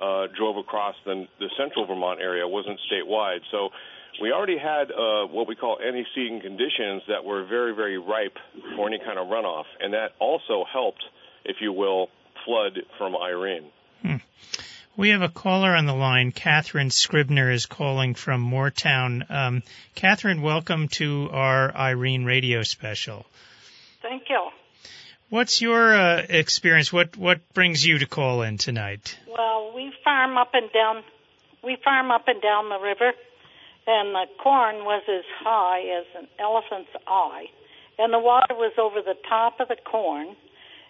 [0.00, 2.44] uh, drove across the, the central Vermont area.
[2.44, 3.40] It wasn't statewide.
[3.50, 3.70] So
[4.20, 8.36] we already had uh, what we call antecedent conditions that were very, very ripe
[8.76, 11.02] for any kind of runoff, and that also helped,
[11.44, 12.08] if you will,
[12.44, 13.70] flood from Irene.
[14.02, 14.16] Hmm.
[14.96, 16.32] We have a caller on the line.
[16.32, 19.30] Catherine Scribner is calling from Moretown.
[19.30, 19.62] Um,
[19.94, 23.24] Catherine, welcome to our Irene radio special.
[24.08, 24.48] Thank you.
[25.28, 26.92] What's your uh, experience?
[26.92, 29.18] What what brings you to call in tonight?
[29.28, 31.04] Well, we farm up and down.
[31.62, 33.12] We farm up and down the river,
[33.86, 37.46] and the corn was as high as an elephant's eye,
[37.98, 40.36] and the water was over the top of the corn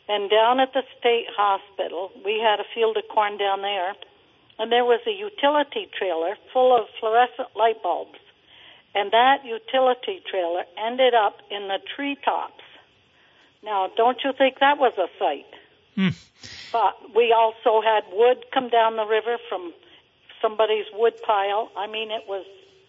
[0.08, 3.92] and down at the state hospital, we had a field of corn down there,
[4.58, 8.18] and there was a utility trailer full of fluorescent light bulbs.
[8.94, 12.64] And that utility trailer ended up in the treetops.
[13.68, 15.44] Now, don't you think that was a sight?
[15.94, 16.16] Hmm.
[16.72, 19.74] But we also had wood come down the river from
[20.40, 21.70] somebody's wood pile.
[21.76, 22.46] I mean, it was,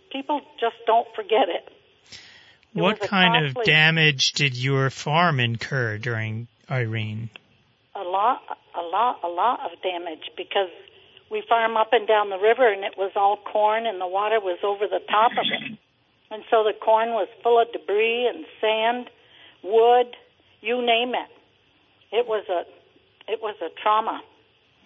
[0.09, 1.67] people just don't forget it.
[2.13, 7.29] it what kind of damage did your farm incur during Irene?
[7.93, 8.41] A lot,
[8.73, 10.69] a lot, a lot of damage because
[11.29, 14.39] we farm up and down the river and it was all corn and the water
[14.39, 15.77] was over the top of it.
[16.31, 19.09] And so the corn was full of debris and sand,
[19.61, 20.15] wood,
[20.61, 21.29] you name it.
[22.11, 22.63] It was a
[23.31, 24.21] it was a trauma.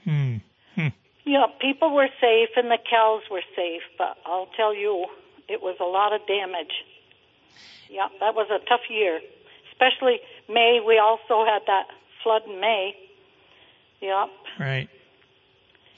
[0.03, 0.37] Hmm.
[0.75, 0.87] hmm.
[1.23, 5.05] You know, people were safe and the cows were safe, but I'll tell you,
[5.47, 6.73] it was a lot of damage.
[7.89, 9.19] Yeah, that was a tough year
[9.73, 10.79] especially May.
[10.85, 11.87] We also had that
[12.23, 12.95] flood in May.
[14.01, 14.29] Yep.
[14.59, 14.89] Right.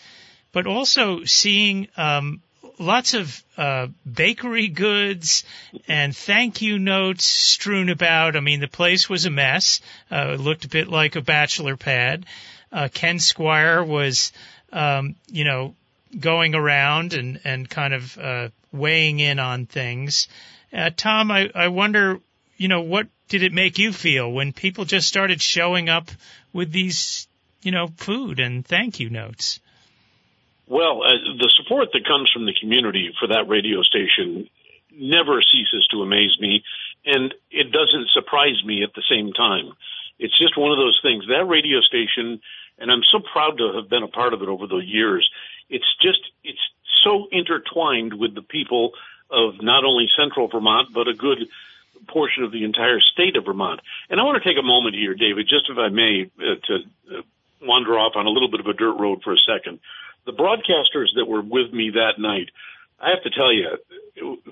[0.51, 2.43] but also seeing um,
[2.81, 5.45] lots of uh, bakery goods
[5.87, 8.35] and thank you notes strewn about.
[8.35, 9.81] I mean, the place was a mess.
[10.11, 12.27] Uh, it looked a bit like a bachelor pad.
[12.75, 14.33] Uh, Ken Squier was,
[14.73, 15.77] um, you know,
[16.19, 20.27] going around and, and kind of uh, weighing in on things.
[20.73, 22.19] Uh, Tom, I, I wonder,
[22.57, 26.11] you know, what did it make you feel when people just started showing up
[26.53, 27.29] with these,
[27.63, 29.61] you know, food and thank you notes?
[30.67, 34.49] Well, uh, the support that comes from the community for that radio station
[34.93, 36.65] never ceases to amaze me,
[37.05, 39.73] and it doesn't surprise me at the same time.
[40.19, 41.25] It's just one of those things.
[41.29, 42.41] That radio station,
[42.79, 45.29] and I'm so proud to have been a part of it over the years.
[45.69, 46.59] It's just, it's
[47.03, 48.93] so intertwined with the people
[49.31, 51.49] of not only central Vermont, but a good
[52.07, 53.81] portion of the entire state of Vermont.
[54.11, 56.75] And I want to take a moment here, David, just if I may, uh, to
[57.19, 57.23] uh,
[57.63, 59.81] wander off on a little bit of a dirt road for a second.
[60.27, 62.51] The broadcasters that were with me that night,
[63.01, 63.79] I have to tell you,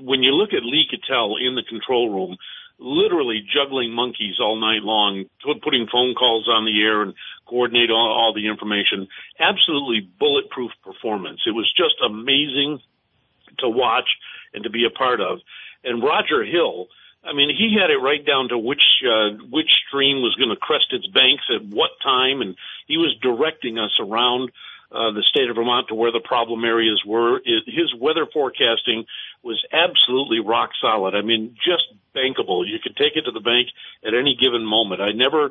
[0.01, 2.37] when you look at Lee Cattell in the control room,
[2.79, 5.27] literally juggling monkeys all night long,
[5.63, 7.15] putting phone calls on the air and
[7.47, 9.09] coordinate all, all the information.
[9.39, 11.41] Absolutely bulletproof performance.
[11.47, 12.81] It was just amazing
[13.59, 14.09] to watch
[14.55, 15.41] and to be a part of.
[15.85, 16.89] And Roger Hill,
[17.25, 20.57] I mean, he had it right down to which uh, which stream was going to
[20.57, 22.57] crest its banks at what time, and
[22.87, 24.51] he was directing us around
[24.93, 27.39] uh, the state of Vermont to where the problem areas were.
[27.39, 29.07] It, his weather forecasting
[29.43, 31.15] was absolutely rock solid.
[31.15, 31.85] I mean, just
[32.15, 32.67] bankable.
[32.69, 33.69] You could take it to the bank
[34.07, 35.01] at any given moment.
[35.01, 35.51] I never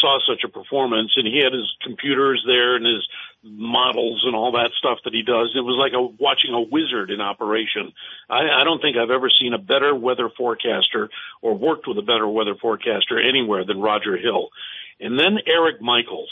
[0.00, 3.06] saw such a performance, and he had his computers there and his
[3.42, 5.52] models and all that stuff that he does.
[5.56, 7.92] It was like a, watching a wizard in operation.
[8.30, 11.10] I, I don't think I've ever seen a better weather forecaster
[11.40, 14.50] or worked with a better weather forecaster anywhere than Roger Hill.
[15.00, 16.30] And then Eric Michaels.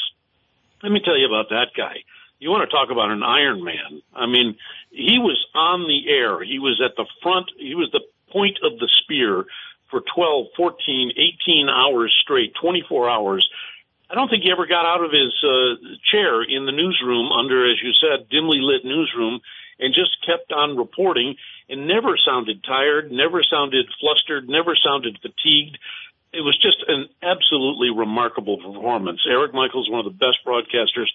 [0.83, 2.05] Let me tell you about that guy
[2.41, 4.03] you want to talk about an Iron Man.
[4.15, 4.57] I mean,
[4.91, 6.43] he was on the air.
[6.43, 7.53] He was at the front.
[7.59, 8.01] He was the
[8.33, 9.45] point of the spear
[9.91, 11.13] for 12, 14,
[11.45, 13.49] 18 hours straight, 24 hours.
[14.09, 15.77] I don't think he ever got out of his uh,
[16.11, 19.41] chair in the newsroom under, as you said, dimly lit newsroom
[19.79, 21.37] and just kept on reporting
[21.69, 25.79] and never sounded tired, never sounded flustered, never sounded fatigued.
[26.33, 29.21] It was just an absolutely remarkable performance.
[29.29, 31.09] Eric Michaels, one of the best broadcasters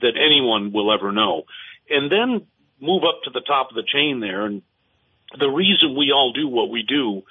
[0.00, 1.44] that anyone will ever know.
[1.88, 2.46] And then
[2.80, 4.46] move up to the top of the chain there.
[4.46, 4.62] And
[5.38, 7.22] the reason we all do what we do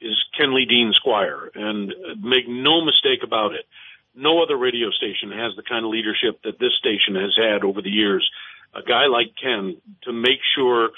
[0.00, 1.50] is Kenley Dean Squier.
[1.54, 3.66] And make no mistake about it,
[4.14, 7.82] no other radio station has the kind of leadership that this station has had over
[7.82, 8.28] the years.
[8.74, 10.90] A guy like Ken to make sure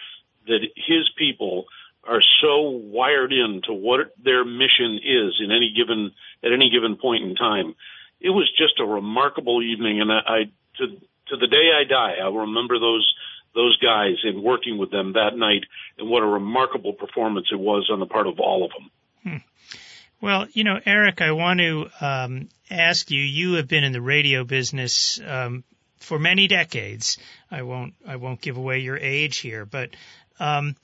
[0.46, 1.66] that his people
[2.04, 6.12] are so wired in to what their mission is in any given
[6.42, 7.74] at any given point in time.
[8.20, 10.44] It was just a remarkable evening, and I, I
[10.78, 11.00] to
[11.30, 13.14] to the day I die, I'll remember those
[13.54, 15.64] those guys and working with them that night,
[15.98, 18.90] and what a remarkable performance it was on the part of all of them.
[19.24, 19.44] Hmm.
[20.20, 23.20] Well, you know, Eric, I want to um, ask you.
[23.20, 25.64] You have been in the radio business um,
[25.98, 27.18] for many decades.
[27.50, 29.90] I won't I won't give away your age here, but
[30.38, 30.76] um,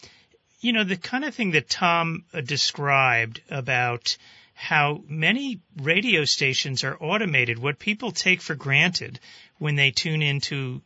[0.60, 4.16] you know the kind of thing that Tom uh, described about
[4.54, 9.20] how many radio stations are automated, what people take for granted
[9.58, 10.82] when they tune into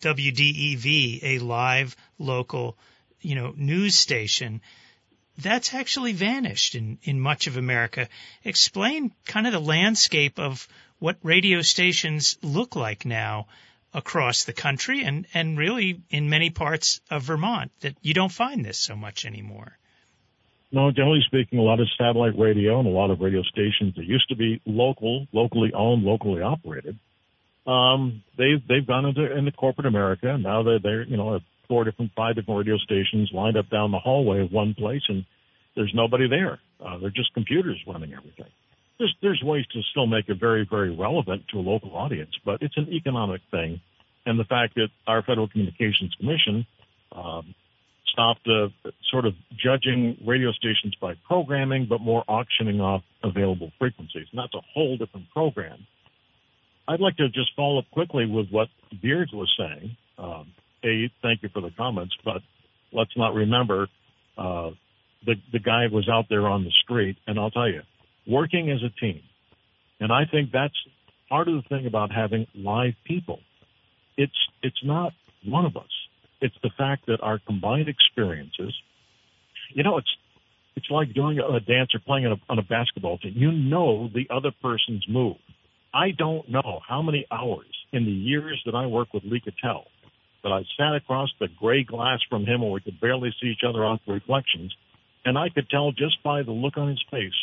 [0.00, 2.76] WDEV, a live local,
[3.20, 4.60] you know, news station.
[5.36, 8.08] That's actually vanished in, in much of America.
[8.44, 10.66] Explain kind of the landscape of
[10.98, 13.46] what radio stations look like now
[13.94, 18.64] across the country and, and really in many parts of Vermont that you don't find
[18.64, 19.78] this so much anymore.
[20.70, 24.04] No, generally speaking, a lot of satellite radio and a lot of radio stations that
[24.04, 26.98] used to be local, locally owned, locally operated,
[27.68, 30.38] um, they've they've gone into into corporate America.
[30.38, 31.38] Now they're they're you know
[31.68, 35.26] four different, five different radio stations lined up down the hallway of one place, and
[35.76, 36.58] there's nobody there.
[36.84, 38.50] Uh, they're just computers running everything.
[38.98, 42.62] There's there's ways to still make it very very relevant to a local audience, but
[42.62, 43.80] it's an economic thing,
[44.24, 46.66] and the fact that our Federal Communications Commission
[47.12, 47.54] um,
[48.06, 48.68] stopped uh,
[49.10, 54.54] sort of judging radio stations by programming, but more auctioning off available frequencies, and that's
[54.54, 55.86] a whole different program
[56.88, 58.68] I'd like to just follow up quickly with what
[59.02, 59.96] Beards was saying.
[60.16, 62.40] Um, a, thank you for the comments, but
[62.92, 63.88] let's not remember
[64.38, 64.70] uh,
[65.26, 67.82] the the guy was out there on the street, and I'll tell you,
[68.26, 69.20] working as a team,
[70.00, 70.74] and I think that's
[71.28, 73.40] part of the thing about having live people.
[74.16, 74.32] It's
[74.62, 75.12] it's not
[75.44, 75.90] one of us.
[76.40, 78.74] It's the fact that our combined experiences.
[79.74, 80.10] You know, it's
[80.74, 83.34] it's like doing a dance or playing on a, on a basketball team.
[83.36, 85.36] You know the other person's move
[85.92, 89.86] I don't know how many hours in the years that I worked with Lee Cattell
[90.42, 93.64] that I sat across the gray glass from him where we could barely see each
[93.68, 94.74] other off the reflections,
[95.24, 97.34] and I could tell just by the look on his face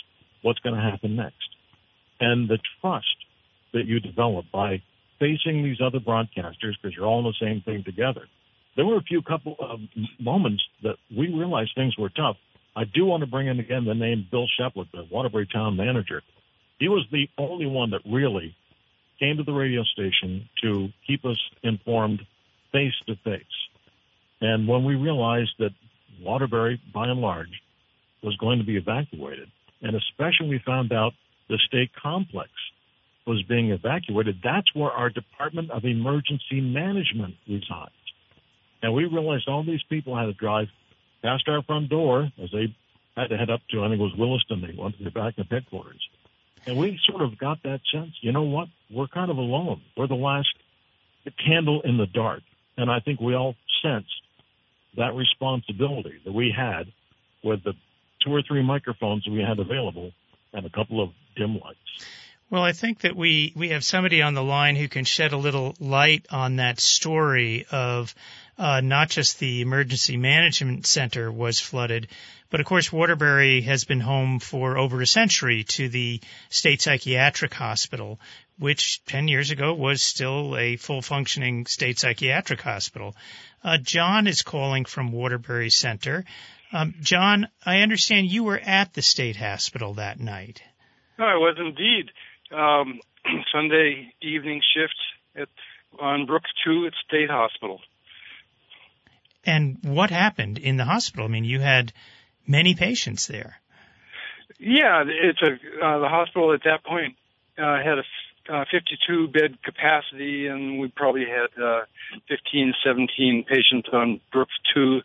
[0.42, 1.50] what's going to happen next.
[2.20, 3.18] And the trust
[3.74, 4.82] that you develop by
[5.20, 8.22] facing these other broadcasters because you're all in the same thing together.
[8.76, 9.80] There were a few couple of
[10.20, 12.38] moments that we realized things were tough.
[12.76, 16.22] I do want to bring in again the name Bill Shepeluk, the Waterbury town manager.
[16.80, 18.56] He was the only one that really
[19.20, 22.22] came to the radio station to keep us informed
[22.72, 23.44] face to face.
[24.42, 25.72] And when we realized that
[26.22, 27.62] Waterbury, by and large,
[28.24, 29.50] was going to be evacuated,
[29.82, 31.14] and especially we found out
[31.50, 32.50] the state complex
[33.28, 37.92] was being evacuated, that's where our Department of Emergency Management resides.
[38.82, 40.68] And we realized all these people had to drive
[41.24, 42.76] past our front door as they
[43.16, 45.36] had to head up to, I think it was Williston, they wanted to get back
[45.38, 46.02] to headquarters.
[46.66, 48.68] And we sort of got that sense, you know what?
[48.90, 49.82] We're kind of alone.
[49.96, 50.50] We're the last
[51.46, 52.42] candle in the dark.
[52.78, 54.10] And I think we all sensed
[54.98, 56.92] that responsibility that we had
[57.44, 57.74] with the
[58.24, 60.12] two or three microphones we had available
[60.54, 61.80] and a couple of dim lights.
[62.50, 65.38] Well, I think that we, we have somebody on the line who can shed a
[65.38, 68.14] little light on that story of
[68.58, 72.08] uh, not just the emergency management center was flooded,
[72.50, 77.54] but of course Waterbury has been home for over a century to the state psychiatric
[77.54, 78.20] hospital,
[78.58, 83.16] which 10 years ago was still a full functioning state psychiatric hospital.
[83.64, 86.24] Uh, John is calling from Waterbury Center.
[86.72, 90.62] Um, John, I understand you were at the state hospital that night.
[91.18, 92.12] I was indeed.
[92.52, 93.00] Um,
[93.54, 94.96] Sunday evening shift
[95.36, 95.50] at
[96.00, 97.80] on Brooks Two at State Hospital.
[99.46, 101.26] And what happened in the hospital?
[101.26, 101.94] I mean, you had
[102.48, 103.60] many patients there.
[104.60, 107.16] Yeah, it's a uh, the hospital at that point
[107.58, 108.04] uh, had a
[108.48, 111.82] uh, 52 bed capacity, and we probably had uh,
[112.30, 115.02] 15, 17 patients on Brooks two.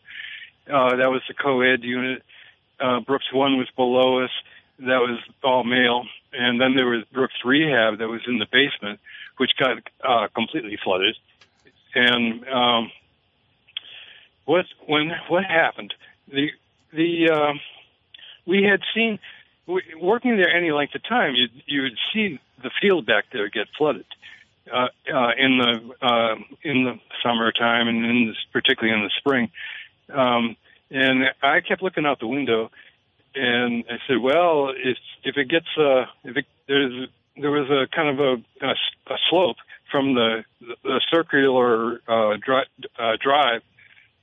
[0.70, 2.22] Uh, that was the co-ed unit.
[2.78, 4.30] Uh, Brooks one was below us.
[4.78, 9.01] That was all male, and then there was Brooks rehab that was in the basement,
[9.36, 11.16] which got uh, completely flooded.
[11.95, 12.93] And um,
[14.51, 15.94] what when what happened?
[16.28, 16.48] The
[16.92, 17.53] the uh,
[18.46, 19.20] we had seen
[20.01, 23.68] working there any length of time, you you would see the field back there get
[23.78, 24.07] flooded
[24.72, 25.72] uh, uh, in the
[26.03, 26.34] uh,
[26.64, 29.51] in the summertime and in particularly in the spring.
[30.12, 30.57] Um,
[30.90, 32.72] and I kept looking out the window,
[33.36, 37.86] and I said, "Well, if if it gets uh, if it, there's there was a
[37.94, 38.74] kind of a, a,
[39.14, 39.59] a slope
[39.92, 40.44] from the
[40.82, 43.62] the circular uh, dri- uh, drive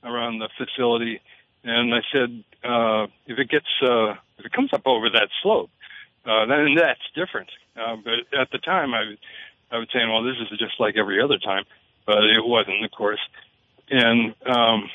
[0.08, 1.20] around the facility."
[1.64, 5.70] And I said, uh, if it gets, uh, if it comes up over that slope,
[6.24, 7.50] uh, then that's different.
[7.76, 9.16] Uh, but at the time, I,
[9.70, 11.64] I was saying, well, this is just like every other time,
[12.06, 13.20] but it wasn't, of course.
[13.90, 14.90] And um,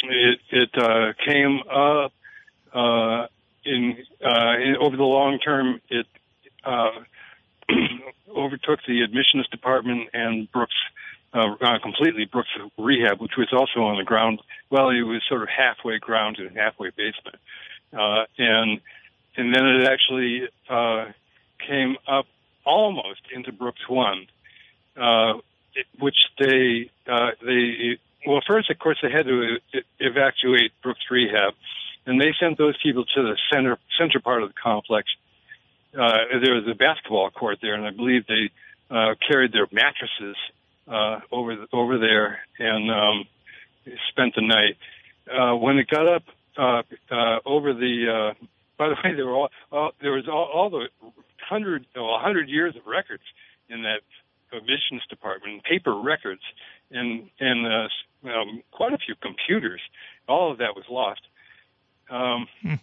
[0.00, 2.12] it it uh, came up
[2.72, 3.26] uh,
[3.64, 5.80] in, uh, in over the long term.
[5.88, 6.06] It
[6.64, 6.90] uh,
[8.34, 10.74] overtook the admissions department and Brooks
[11.34, 12.48] uh, uh, completely Brooks
[12.78, 14.40] Rehab, which was also on the ground.
[14.70, 17.36] Well, it was sort of halfway ground and halfway basement,
[17.92, 18.80] uh, and
[19.36, 21.12] and then it actually uh,
[21.66, 22.26] came up
[22.64, 24.26] almost into Brooks One,
[24.96, 25.34] uh,
[25.74, 29.58] it, which they uh, they well first of course they had to
[30.00, 31.54] evacuate Brooks Rehab,
[32.06, 35.08] and they sent those people to the center center part of the complex.
[35.94, 38.50] Uh, there was a basketball court there, and I believe they
[38.90, 40.36] uh, carried their mattresses
[40.90, 43.24] uh, over the, over there and um,
[44.10, 44.76] spent the night.
[45.30, 46.22] Uh, when it got up
[46.56, 48.44] uh, uh, over the, uh,
[48.78, 50.88] by the way, there were all, all there was all, all the
[51.48, 53.22] hundred well, hundred years of records
[53.68, 54.00] in that
[54.52, 56.42] admissions department, paper records,
[56.90, 59.80] and and uh, um, quite a few computers.
[60.28, 61.20] All of that was lost.
[62.10, 62.74] Um, hmm.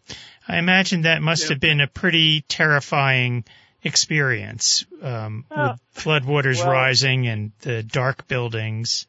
[0.47, 1.49] I imagine that must yeah.
[1.49, 3.43] have been a pretty terrifying
[3.85, 9.05] experience um, uh, with floodwaters well, rising and the dark buildings.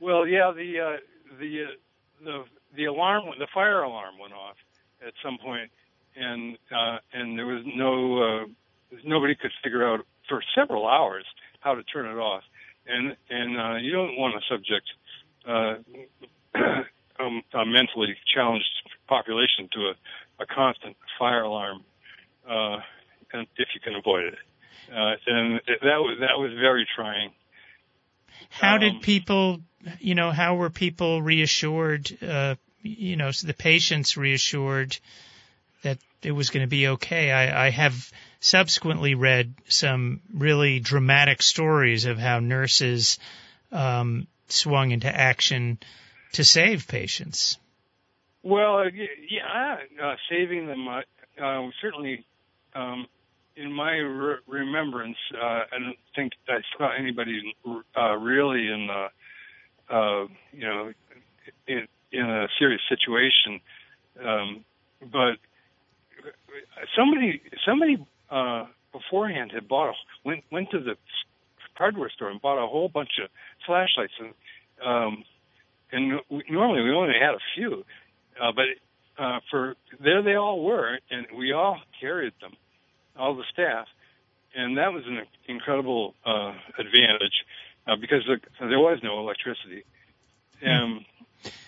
[0.00, 0.96] Well, yeah, the uh,
[1.38, 2.44] the uh, the
[2.74, 4.56] the alarm, the fire alarm went off
[5.06, 5.70] at some point,
[6.14, 11.24] and uh, and there was no uh, nobody could figure out for several hours
[11.60, 12.44] how to turn it off,
[12.86, 14.86] and and uh, you don't want to subject
[15.48, 15.74] uh,
[17.22, 18.66] um, a mentally challenged
[19.08, 21.82] population to a, a constant fire alarm.
[22.48, 22.78] Uh,
[23.56, 24.38] if you can avoid it.
[24.90, 27.32] Uh, and that was that was very trying.
[28.50, 29.60] How um, did people,
[29.98, 32.16] you know, how were people reassured?
[32.22, 34.96] Uh, you know, so the patients reassured
[35.82, 37.32] that it was going to be okay.
[37.32, 43.18] I, I have subsequently read some really dramatic stories of how nurses
[43.72, 45.78] um, swung into action
[46.32, 47.58] to save patients.
[48.42, 48.84] Well,
[49.28, 51.00] yeah, uh, saving them uh,
[51.42, 52.24] uh, certainly
[52.74, 53.06] um,
[53.56, 57.54] in my re- remembrance, uh, I don't think I saw anybody
[57.96, 60.92] uh, really in the, uh, you know,
[61.66, 63.60] in, in a serious situation.
[64.24, 64.64] Um,
[65.00, 65.38] but
[66.96, 69.94] somebody, somebody uh, beforehand had bought a,
[70.24, 70.96] went went to the
[71.74, 73.28] hardware store and bought a whole bunch of
[73.66, 74.32] flashlights and
[74.84, 75.24] um,
[75.92, 77.84] and we, normally we only had a few,
[78.40, 82.52] uh, but uh, for there they all were, and we all carried them
[83.18, 83.86] all the staff,
[84.54, 87.44] and that was an incredible uh, advantage
[87.86, 89.84] uh, because the, there was no electricity,
[90.62, 91.04] and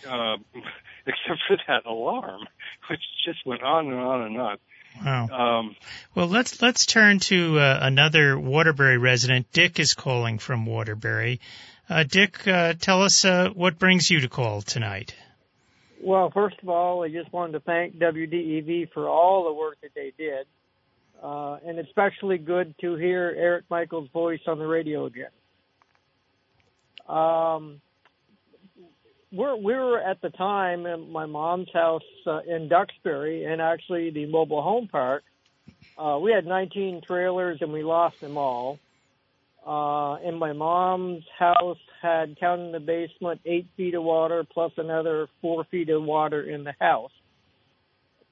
[0.09, 0.37] uh,
[1.07, 2.43] except for that alarm,
[2.91, 4.59] which just went on and on and on.
[5.05, 5.29] Wow.
[5.29, 5.77] Um,
[6.15, 9.53] well, let's let's turn to uh, another Waterbury resident.
[9.53, 11.41] Dick is calling from Waterbury.
[11.89, 15.15] Uh, Dick, uh, tell us uh, what brings you to call tonight.
[16.03, 19.91] Well, first of all, I just wanted to thank WDEV for all the work that
[19.95, 20.47] they did
[21.23, 25.31] uh, and especially good to hear Eric Michaels' voice on the radio again.
[27.09, 27.81] Um,
[29.33, 34.11] we're, we were at the time in my mom's house uh, in Duxbury, and actually
[34.11, 35.25] the mobile home park.
[35.97, 38.79] Uh, we had 19 trailers, and we lost them all.
[39.67, 45.29] Uh, and my mom's house had, counting the basement, eight feet of water plus another
[45.43, 47.11] four feet of water in the house.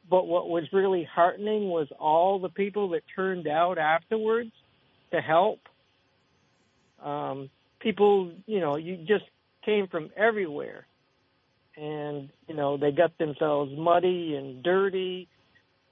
[0.08, 4.52] But what was really heartening was all the people that turned out afterwards
[5.10, 5.60] to help.
[7.02, 7.50] Um,
[7.80, 9.24] people, you know, you just
[9.64, 10.86] came from everywhere.
[11.76, 15.28] And, you know, they got themselves muddy and dirty.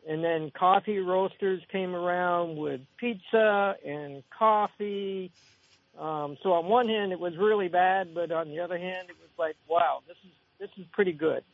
[0.08, 5.30] And then coffee roasters came around with pizza and coffee.
[5.98, 9.16] Um, so on one hand, it was really bad, but on the other hand, it
[9.20, 11.44] was like, wow, this is this is pretty good.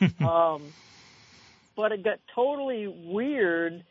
[0.20, 0.72] um,
[1.76, 3.84] but it got totally weird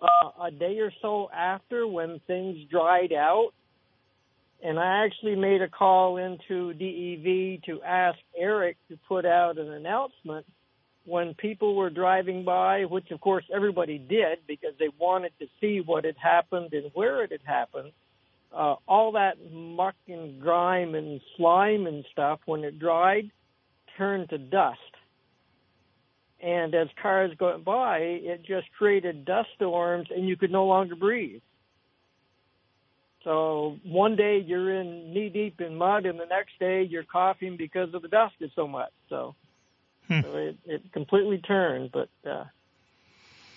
[0.00, 3.50] uh, a day or so after when things dried out.
[4.64, 9.72] And I actually made a call into DEV to ask Eric to put out an
[9.72, 10.46] announcement
[11.04, 15.80] when people were driving by, which of course everybody did because they wanted to see
[15.84, 17.90] what had happened and where it had happened.
[18.54, 23.30] Uh, all that muck and grime and slime and stuff, when it dried,
[23.96, 24.78] turned to dust.
[26.42, 30.96] And as cars go by, it just created dust storms and you could no longer
[30.96, 31.40] breathe.
[33.22, 37.56] So one day you're in knee deep in mud and the next day you're coughing
[37.56, 38.90] because of the dust is so much.
[39.08, 39.36] So,
[40.08, 40.20] Hmm.
[40.22, 42.44] so it, it completely turned, but, uh,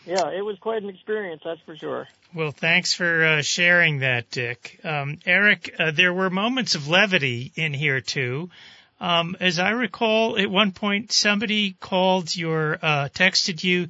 [0.06, 2.08] yeah, it was quite an experience, that's for sure.
[2.36, 4.80] Well, thanks for uh, sharing that, Dick.
[4.84, 8.52] Um, Eric, uh, there were moments of levity in here too.
[9.00, 13.88] Um, as I recall, at one point somebody called your, uh, texted you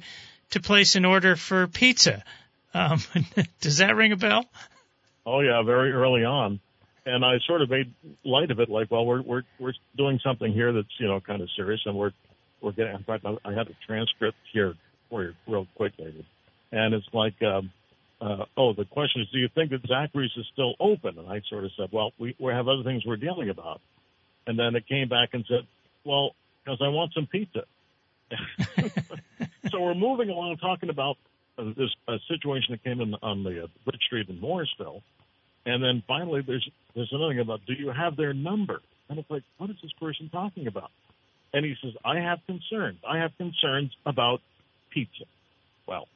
[0.50, 2.24] to place an order for pizza.
[2.74, 3.00] Um,
[3.60, 4.44] does that ring a bell?
[5.24, 6.60] Oh yeah, very early on,
[7.04, 7.92] and I sort of made
[8.24, 11.42] light of it, like, well, we're we're we're doing something here that's you know kind
[11.42, 12.12] of serious, and we're
[12.60, 12.94] we're getting.
[12.94, 14.74] In fact, I have a transcript here
[15.10, 16.24] for you real quick, David,
[16.70, 17.72] and it's like, um,
[18.20, 21.18] uh, oh, the question is, do you think that Zachary's is still open?
[21.18, 23.80] And I sort of said, well, we we have other things we're dealing about,
[24.46, 25.66] and then it came back and said,
[26.04, 26.34] well,
[26.64, 27.64] because I want some pizza.
[29.70, 31.16] so we're moving along talking about
[31.58, 35.02] uh, this uh, situation that came in on the uh, Bridge Street in Morrisville,
[35.64, 38.80] and then finally there's there's another thing about do you have their number?
[39.08, 40.90] And it's like, what is this person talking about?
[41.52, 42.98] And he says, I have concerns.
[43.08, 44.40] I have concerns about
[44.90, 45.24] pizza.
[45.86, 46.08] Well,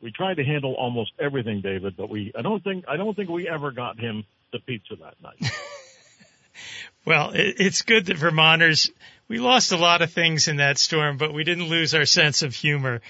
[0.00, 3.28] we tried to handle almost everything, David, but we I don't think I don't think
[3.30, 5.50] we ever got him the pizza that night.
[7.08, 8.90] Well, it, it's good that Vermonters,
[9.28, 12.42] we lost a lot of things in that storm, but we didn't lose our sense
[12.42, 13.00] of humor.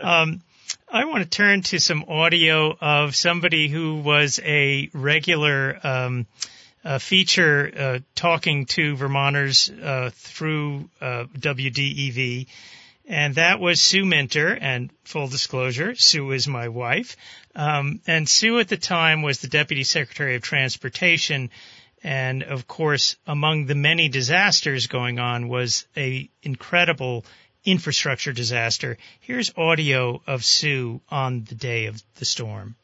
[0.00, 0.40] Um,
[0.90, 6.26] I want to turn to some audio of somebody who was a regular um,
[6.86, 12.46] uh, feature uh, talking to Vermonters uh, through uh, WDEV,
[13.06, 14.56] and that was Sue Minter.
[14.58, 17.18] And full disclosure, Sue is my wife.
[17.54, 21.50] Um, and Sue at the time was the Deputy Secretary of Transportation.
[22.04, 27.24] And of course, among the many disasters going on was a incredible
[27.64, 28.98] infrastructure disaster.
[29.20, 32.76] Here's audio of Sue on the day of the storm.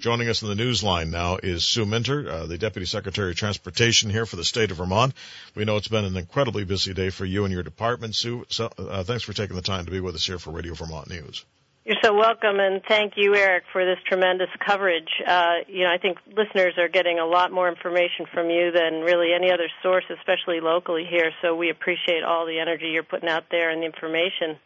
[0.00, 3.36] Joining us in the news line now is Sue Minter, uh, the Deputy Secretary of
[3.36, 5.14] Transportation here for the state of Vermont.
[5.54, 8.46] We know it's been an incredibly busy day for you and your department, Sue.
[8.48, 11.08] So, uh, thanks for taking the time to be with us here for Radio Vermont
[11.08, 11.44] News.
[11.84, 15.08] You're so welcome, and thank you, Eric, for this tremendous coverage.
[15.26, 19.00] Uh, you know, I think listeners are getting a lot more information from you than
[19.00, 21.30] really any other source, especially locally here.
[21.40, 24.58] So we appreciate all the energy you're putting out there and the information.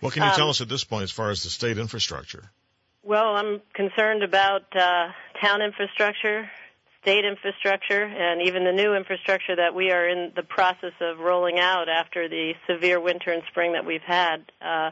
[0.00, 2.50] What can you Um, tell us at this point as far as the state infrastructure?
[3.04, 6.50] Well, I'm concerned about uh, town infrastructure,
[7.02, 11.60] state infrastructure, and even the new infrastructure that we are in the process of rolling
[11.60, 14.44] out after the severe winter and spring that we've had.
[14.60, 14.90] Uh,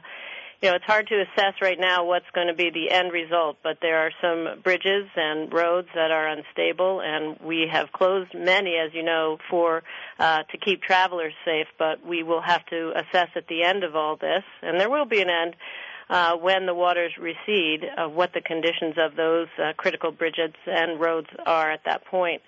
[0.64, 3.58] you know, it's hard to assess right now what's going to be the end result,
[3.62, 8.76] but there are some bridges and roads that are unstable, and we have closed many,
[8.76, 9.82] as you know, for
[10.18, 11.66] uh, to keep travelers safe.
[11.78, 15.04] But we will have to assess at the end of all this, and there will
[15.04, 15.54] be an end
[16.08, 20.98] uh, when the waters recede, uh, what the conditions of those uh, critical bridges and
[20.98, 22.40] roads are at that point.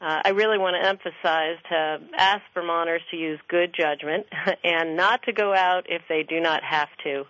[0.00, 4.26] Uh, I really want to emphasize to ask Vermonters to use good judgment
[4.62, 7.24] and not to go out if they do not have to.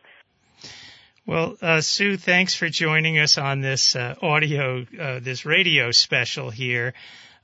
[1.26, 6.50] Well, uh, Sue, thanks for joining us on this uh, audio, uh, this radio special
[6.50, 6.94] here.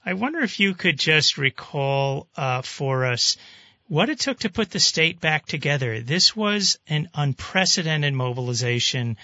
[0.07, 3.37] I wonder if you could just recall uh, for us
[3.89, 6.01] what it took to put the state back together.
[6.01, 9.17] This was an unprecedented mobilization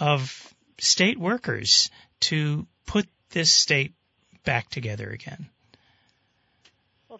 [0.00, 1.88] of state workers
[2.22, 3.94] to put this state
[4.42, 5.48] back together again?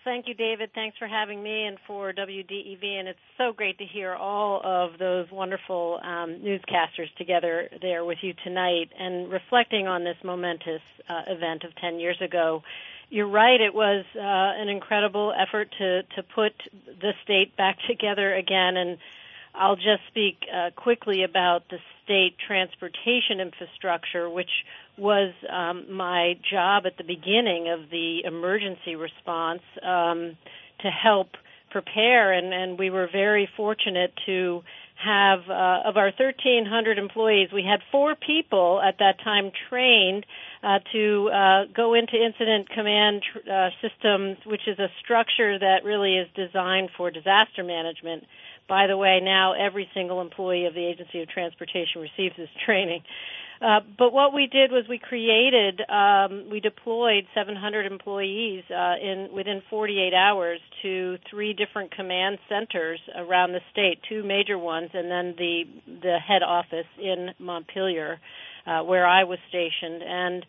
[0.05, 0.71] Thank you, David.
[0.75, 2.85] Thanks for having me and for WDEV.
[2.85, 8.19] And it's so great to hear all of those wonderful um, newscasters together there with
[8.21, 12.63] you tonight and reflecting on this momentous uh, event of 10 years ago.
[13.11, 13.61] You're right.
[13.61, 16.53] It was uh, an incredible effort to to put
[17.01, 18.77] the state back together again.
[18.77, 18.99] And
[19.55, 24.51] I'll just speak uh, quickly about the state transportation infrastructure, which
[24.99, 30.37] was um, my job at the beginning of the emergency response um,
[30.81, 31.29] to help
[31.71, 34.63] prepare, and, and we were very fortunate to
[35.03, 40.25] have uh, of our 1,300 employees, we had four people at that time trained
[40.63, 46.17] uh, to uh, go into incident command uh, systems, which is a structure that really
[46.17, 48.25] is designed for disaster management.
[48.69, 53.03] By the way, now every single employee of the Agency of Transportation receives this training.
[53.63, 59.29] Uh, but what we did was we created, um, we deployed 700 employees uh, in
[59.33, 65.09] within 48 hours to three different command centers around the state, two major ones, and
[65.09, 68.19] then the the head office in Montpelier,
[68.67, 70.03] uh, where I was stationed.
[70.03, 70.47] And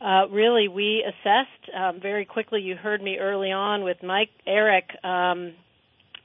[0.00, 2.60] uh, really, we assessed um, very quickly.
[2.60, 4.84] You heard me early on with Mike Eric.
[5.02, 5.54] Um,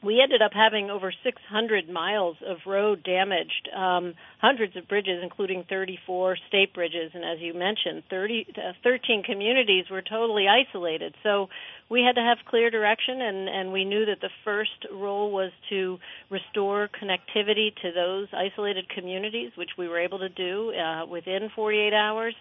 [0.04, 5.66] we ended up having over 600 miles of road damaged, um, hundreds of bridges, including
[5.68, 11.16] 34 state bridges, and as you mentioned, 30, uh, 13 communities were totally isolated.
[11.24, 11.50] So
[11.89, 15.52] we had to have clear direction, and, and we knew that the first role was
[15.70, 15.98] to
[16.30, 21.93] restore connectivity to those isolated communities, which we were able to do uh, within 48
[21.93, 22.36] hours.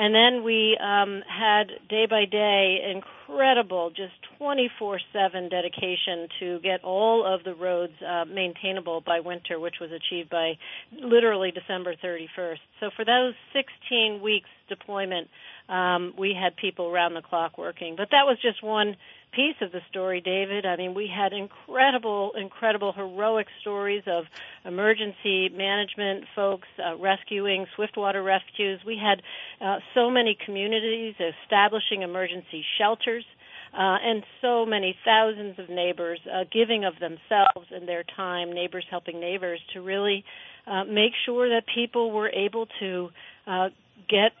[0.00, 6.84] And then we um, had day by day incredible, just 24 7 dedication to get
[6.84, 10.52] all of the roads uh, maintainable by winter, which was achieved by
[10.92, 12.58] literally December 31st.
[12.78, 15.26] So for those 16 weeks deployment,
[15.68, 17.96] um, we had people around the clock working.
[17.96, 18.94] But that was just one
[19.32, 20.66] piece of the story, David.
[20.66, 24.24] I mean, we had incredible, incredible, heroic stories of
[24.64, 28.80] emergency management folks uh, rescuing swiftwater rescues.
[28.86, 29.22] We had
[29.64, 31.14] uh, so many communities
[31.44, 33.24] establishing emergency shelters.
[33.70, 38.84] Uh, and so many thousands of neighbors uh, giving of themselves and their time, neighbors
[38.90, 40.24] helping neighbors, to really
[40.66, 43.10] uh, make sure that people were able to
[43.46, 43.68] uh,
[44.08, 44.32] get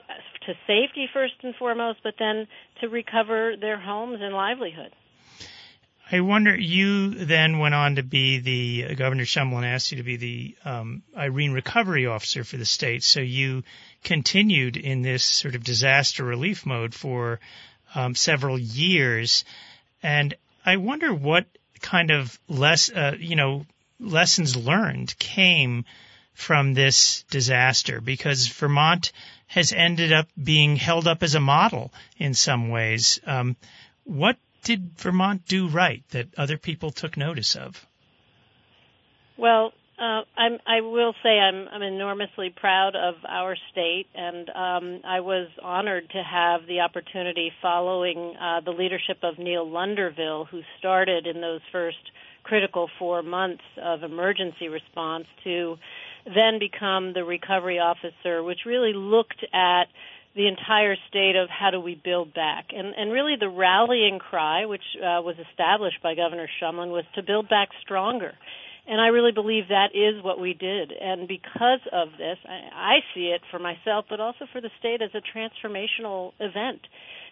[0.46, 2.46] to safety first and foremost, but then
[2.80, 4.92] to recover their homes and livelihood.
[6.10, 10.16] I wonder, you then went on to be the, Governor Shumlin asked you to be
[10.16, 13.02] the um, Irene recovery officer for the state.
[13.02, 13.62] So you
[14.04, 17.40] continued in this sort of disaster relief mode for
[17.94, 19.44] um, several years.
[20.02, 20.34] And
[20.64, 21.44] I wonder what
[21.82, 23.66] kind of less, uh, you know,
[24.00, 25.84] lessons learned came
[26.32, 29.12] from this disaster because Vermont
[29.48, 33.18] has ended up being held up as a model in some ways.
[33.26, 33.56] Um,
[34.04, 37.86] what did Vermont do right that other people took notice of?
[39.36, 40.22] Well, uh,
[40.66, 46.08] I will say I'm, I'm enormously proud of our state, and um, I was honored
[46.10, 51.60] to have the opportunity following uh, the leadership of Neil Lunderville, who started in those
[51.72, 51.98] first
[52.44, 55.76] critical four months of emergency response to
[56.34, 59.84] then become the recovery officer, which really looked at
[60.36, 62.66] the entire state of how do we build back.
[62.70, 67.22] And, and really the rallying cry, which uh, was established by Governor Shumlin, was to
[67.22, 68.34] build back stronger.
[68.86, 70.92] And I really believe that is what we did.
[70.92, 75.02] And because of this, I, I see it for myself, but also for the state
[75.02, 76.80] as a transformational event.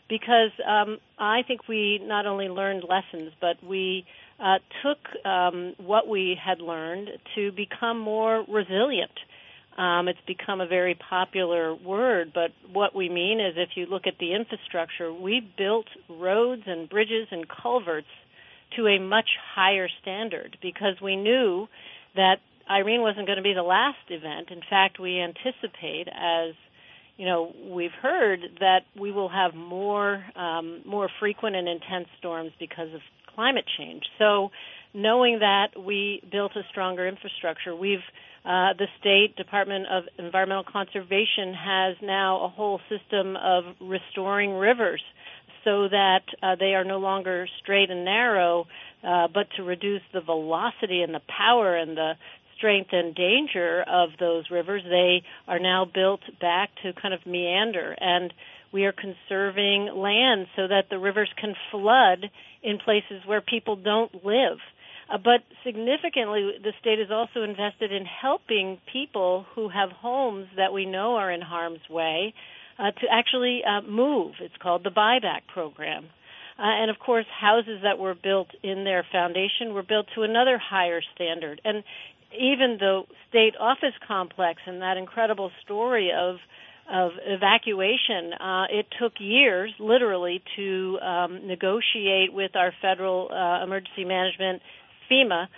[0.09, 4.05] Because um, I think we not only learned lessons, but we
[4.39, 9.11] uh, took um, what we had learned to become more resilient.
[9.77, 14.07] Um, it's become a very popular word, but what we mean is if you look
[14.07, 18.07] at the infrastructure, we built roads and bridges and culverts
[18.77, 21.69] to a much higher standard because we knew
[22.15, 22.37] that
[22.71, 24.51] Irene wasn't going to be the last event.
[24.51, 26.55] In fact, we anticipate as
[27.17, 32.53] you know, we've heard that we will have more um, more frequent and intense storms
[32.59, 33.01] because of
[33.35, 34.03] climate change.
[34.19, 34.51] So,
[34.93, 38.05] knowing that we built a stronger infrastructure, we've
[38.45, 45.03] uh, the state department of environmental conservation has now a whole system of restoring rivers
[45.65, 48.69] so that uh, they are no longer straight and narrow,
[49.03, 52.13] uh, but to reduce the velocity and the power and the
[52.57, 57.97] strength and danger of those rivers, they are now built back to kind of meander
[57.99, 58.33] and
[58.73, 62.31] we are conserving land so that the rivers can flood
[62.63, 64.59] in places where people don't live.
[65.09, 70.73] Uh, but significantly, the state is also invested in helping people who have homes that
[70.73, 72.35] we know are in harm's way
[72.79, 74.35] uh, to actually uh, move.
[74.41, 76.07] It's called the buyback program.
[76.59, 80.59] Uh, and of course, houses that were built in their foundation were built to another
[80.59, 81.61] higher standard.
[81.65, 81.85] And
[82.39, 86.37] even the state office complex and that incredible story of
[86.89, 94.05] of evacuation, uh, it took years, literally, to um, negotiate with our federal uh, emergency
[94.05, 94.63] management,
[95.11, 95.49] FEMA,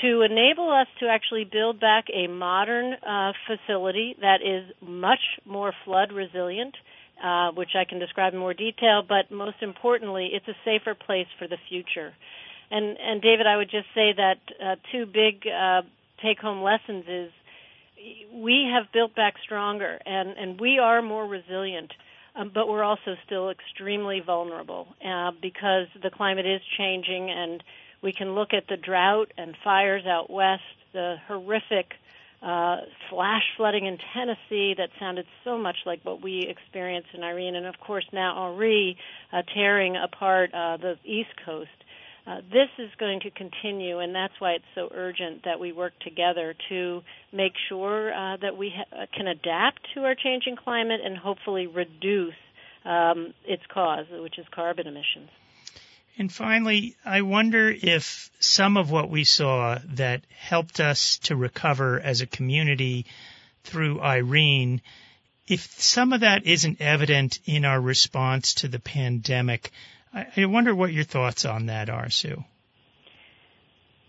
[0.00, 5.74] to enable us to actually build back a modern uh, facility that is much more
[5.84, 6.74] flood resilient
[7.22, 11.26] uh, which I can describe in more detail, but most importantly, it's a safer place
[11.38, 12.12] for the future.
[12.70, 15.42] And, and David, I would just say that uh, two big
[16.18, 17.32] uh, take-home lessons is
[18.32, 21.92] we have built back stronger, and, and we are more resilient.
[22.36, 27.62] Um, but we're also still extremely vulnerable uh, because the climate is changing, and
[28.00, 30.62] we can look at the drought and fires out west,
[30.92, 31.94] the horrific
[32.40, 32.76] uh,
[33.10, 37.66] flash flooding in Tennessee that sounded so much like what we experienced in Irene, and
[37.66, 38.96] of course now Henri
[39.32, 41.70] uh, tearing apart uh, the East Coast.
[42.28, 45.98] Uh, this is going to continue, and that's why it's so urgent that we work
[46.00, 47.00] together to
[47.32, 52.34] make sure uh, that we ha- can adapt to our changing climate and hopefully reduce
[52.84, 55.30] um, its cause, which is carbon emissions.
[56.18, 61.98] And finally, I wonder if some of what we saw that helped us to recover
[61.98, 63.06] as a community
[63.64, 64.82] through Irene,
[65.46, 69.70] if some of that isn't evident in our response to the pandemic,
[70.12, 72.44] I wonder what your thoughts on that are, Sue.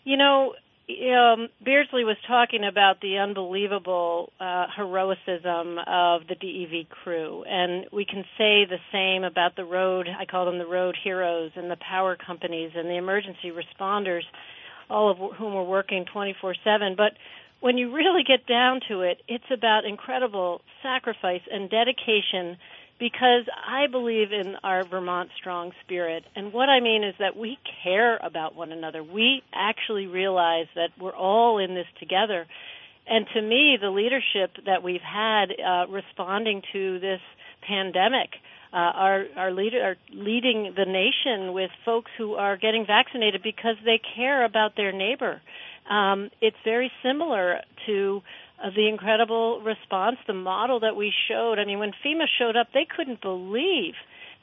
[0.04, 0.54] You know,
[0.90, 8.06] um, Beardsley was talking about the unbelievable uh, heroicism of the DEV crew, and we
[8.06, 10.08] can say the same about the road.
[10.08, 14.24] I call them the road heroes, and the power companies and the emergency responders,
[14.90, 16.96] all of whom are working 24/7.
[16.96, 17.14] But
[17.60, 22.58] when you really get down to it, it's about incredible sacrifice and dedication
[23.00, 26.26] because I believe in our Vermont strong spirit.
[26.36, 29.04] And what I mean is that we care about one another.
[29.04, 32.46] We actually realize that we're all in this together.
[33.08, 37.22] And to me, the leadership that we've had uh, responding to this
[37.68, 38.30] pandemic,
[38.72, 43.76] uh, are are, lead, are leading the nation with folks who are getting vaccinated because
[43.84, 45.42] they care about their neighbor.
[45.90, 48.22] Um, it's very similar to
[48.64, 51.60] uh, the incredible response, the model that we showed.
[51.60, 53.94] I mean, when FEMA showed up, they couldn't believe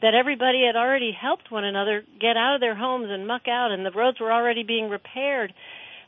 [0.02, 3.72] that everybody had already helped one another get out of their homes and muck out,
[3.72, 5.52] and the roads were already being repaired.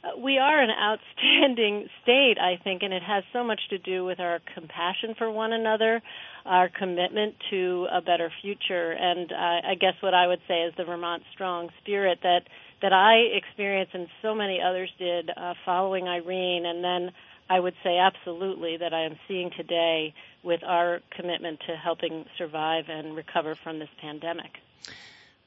[0.05, 4.05] Uh, we are an outstanding state, I think, and it has so much to do
[4.05, 6.03] with our compassion for one another,
[6.45, 10.75] our commitment to a better future, and uh, I guess what I would say is
[10.77, 12.43] the Vermont strong spirit that
[12.81, 17.11] that I experienced and so many others did uh, following Irene, and then
[17.51, 22.85] I would say absolutely that I am seeing today with our commitment to helping survive
[22.89, 24.59] and recover from this pandemic.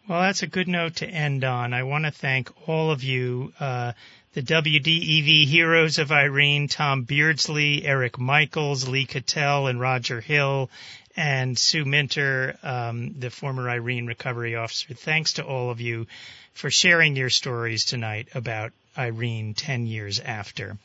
[0.08, 1.74] Well, that's a good note to end on.
[1.74, 3.94] I want to thank all of you, uh,
[4.34, 10.72] the WDEV heroes of Irene, Tom Beardsley, Eric Michaels, Lee Cattell, and Roger Hill,
[11.16, 14.96] and Sue Minter, um, the former Irene recovery officer.
[14.96, 16.08] Thanks to all of you
[16.54, 20.78] for sharing your stories tonight about Irene 10 years after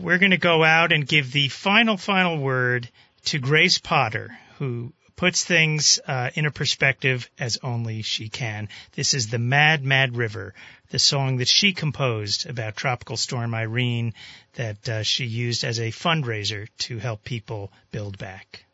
[0.00, 2.88] we're going to go out and give the final, final word
[3.26, 8.68] to Grace Potter, who puts things uh, in a perspective as only she can.
[8.92, 10.54] This is the Mad Mad River,
[10.90, 14.14] the song that she composed about Tropical Storm Irene
[14.54, 18.64] that uh, she used as a fundraiser to help people build back.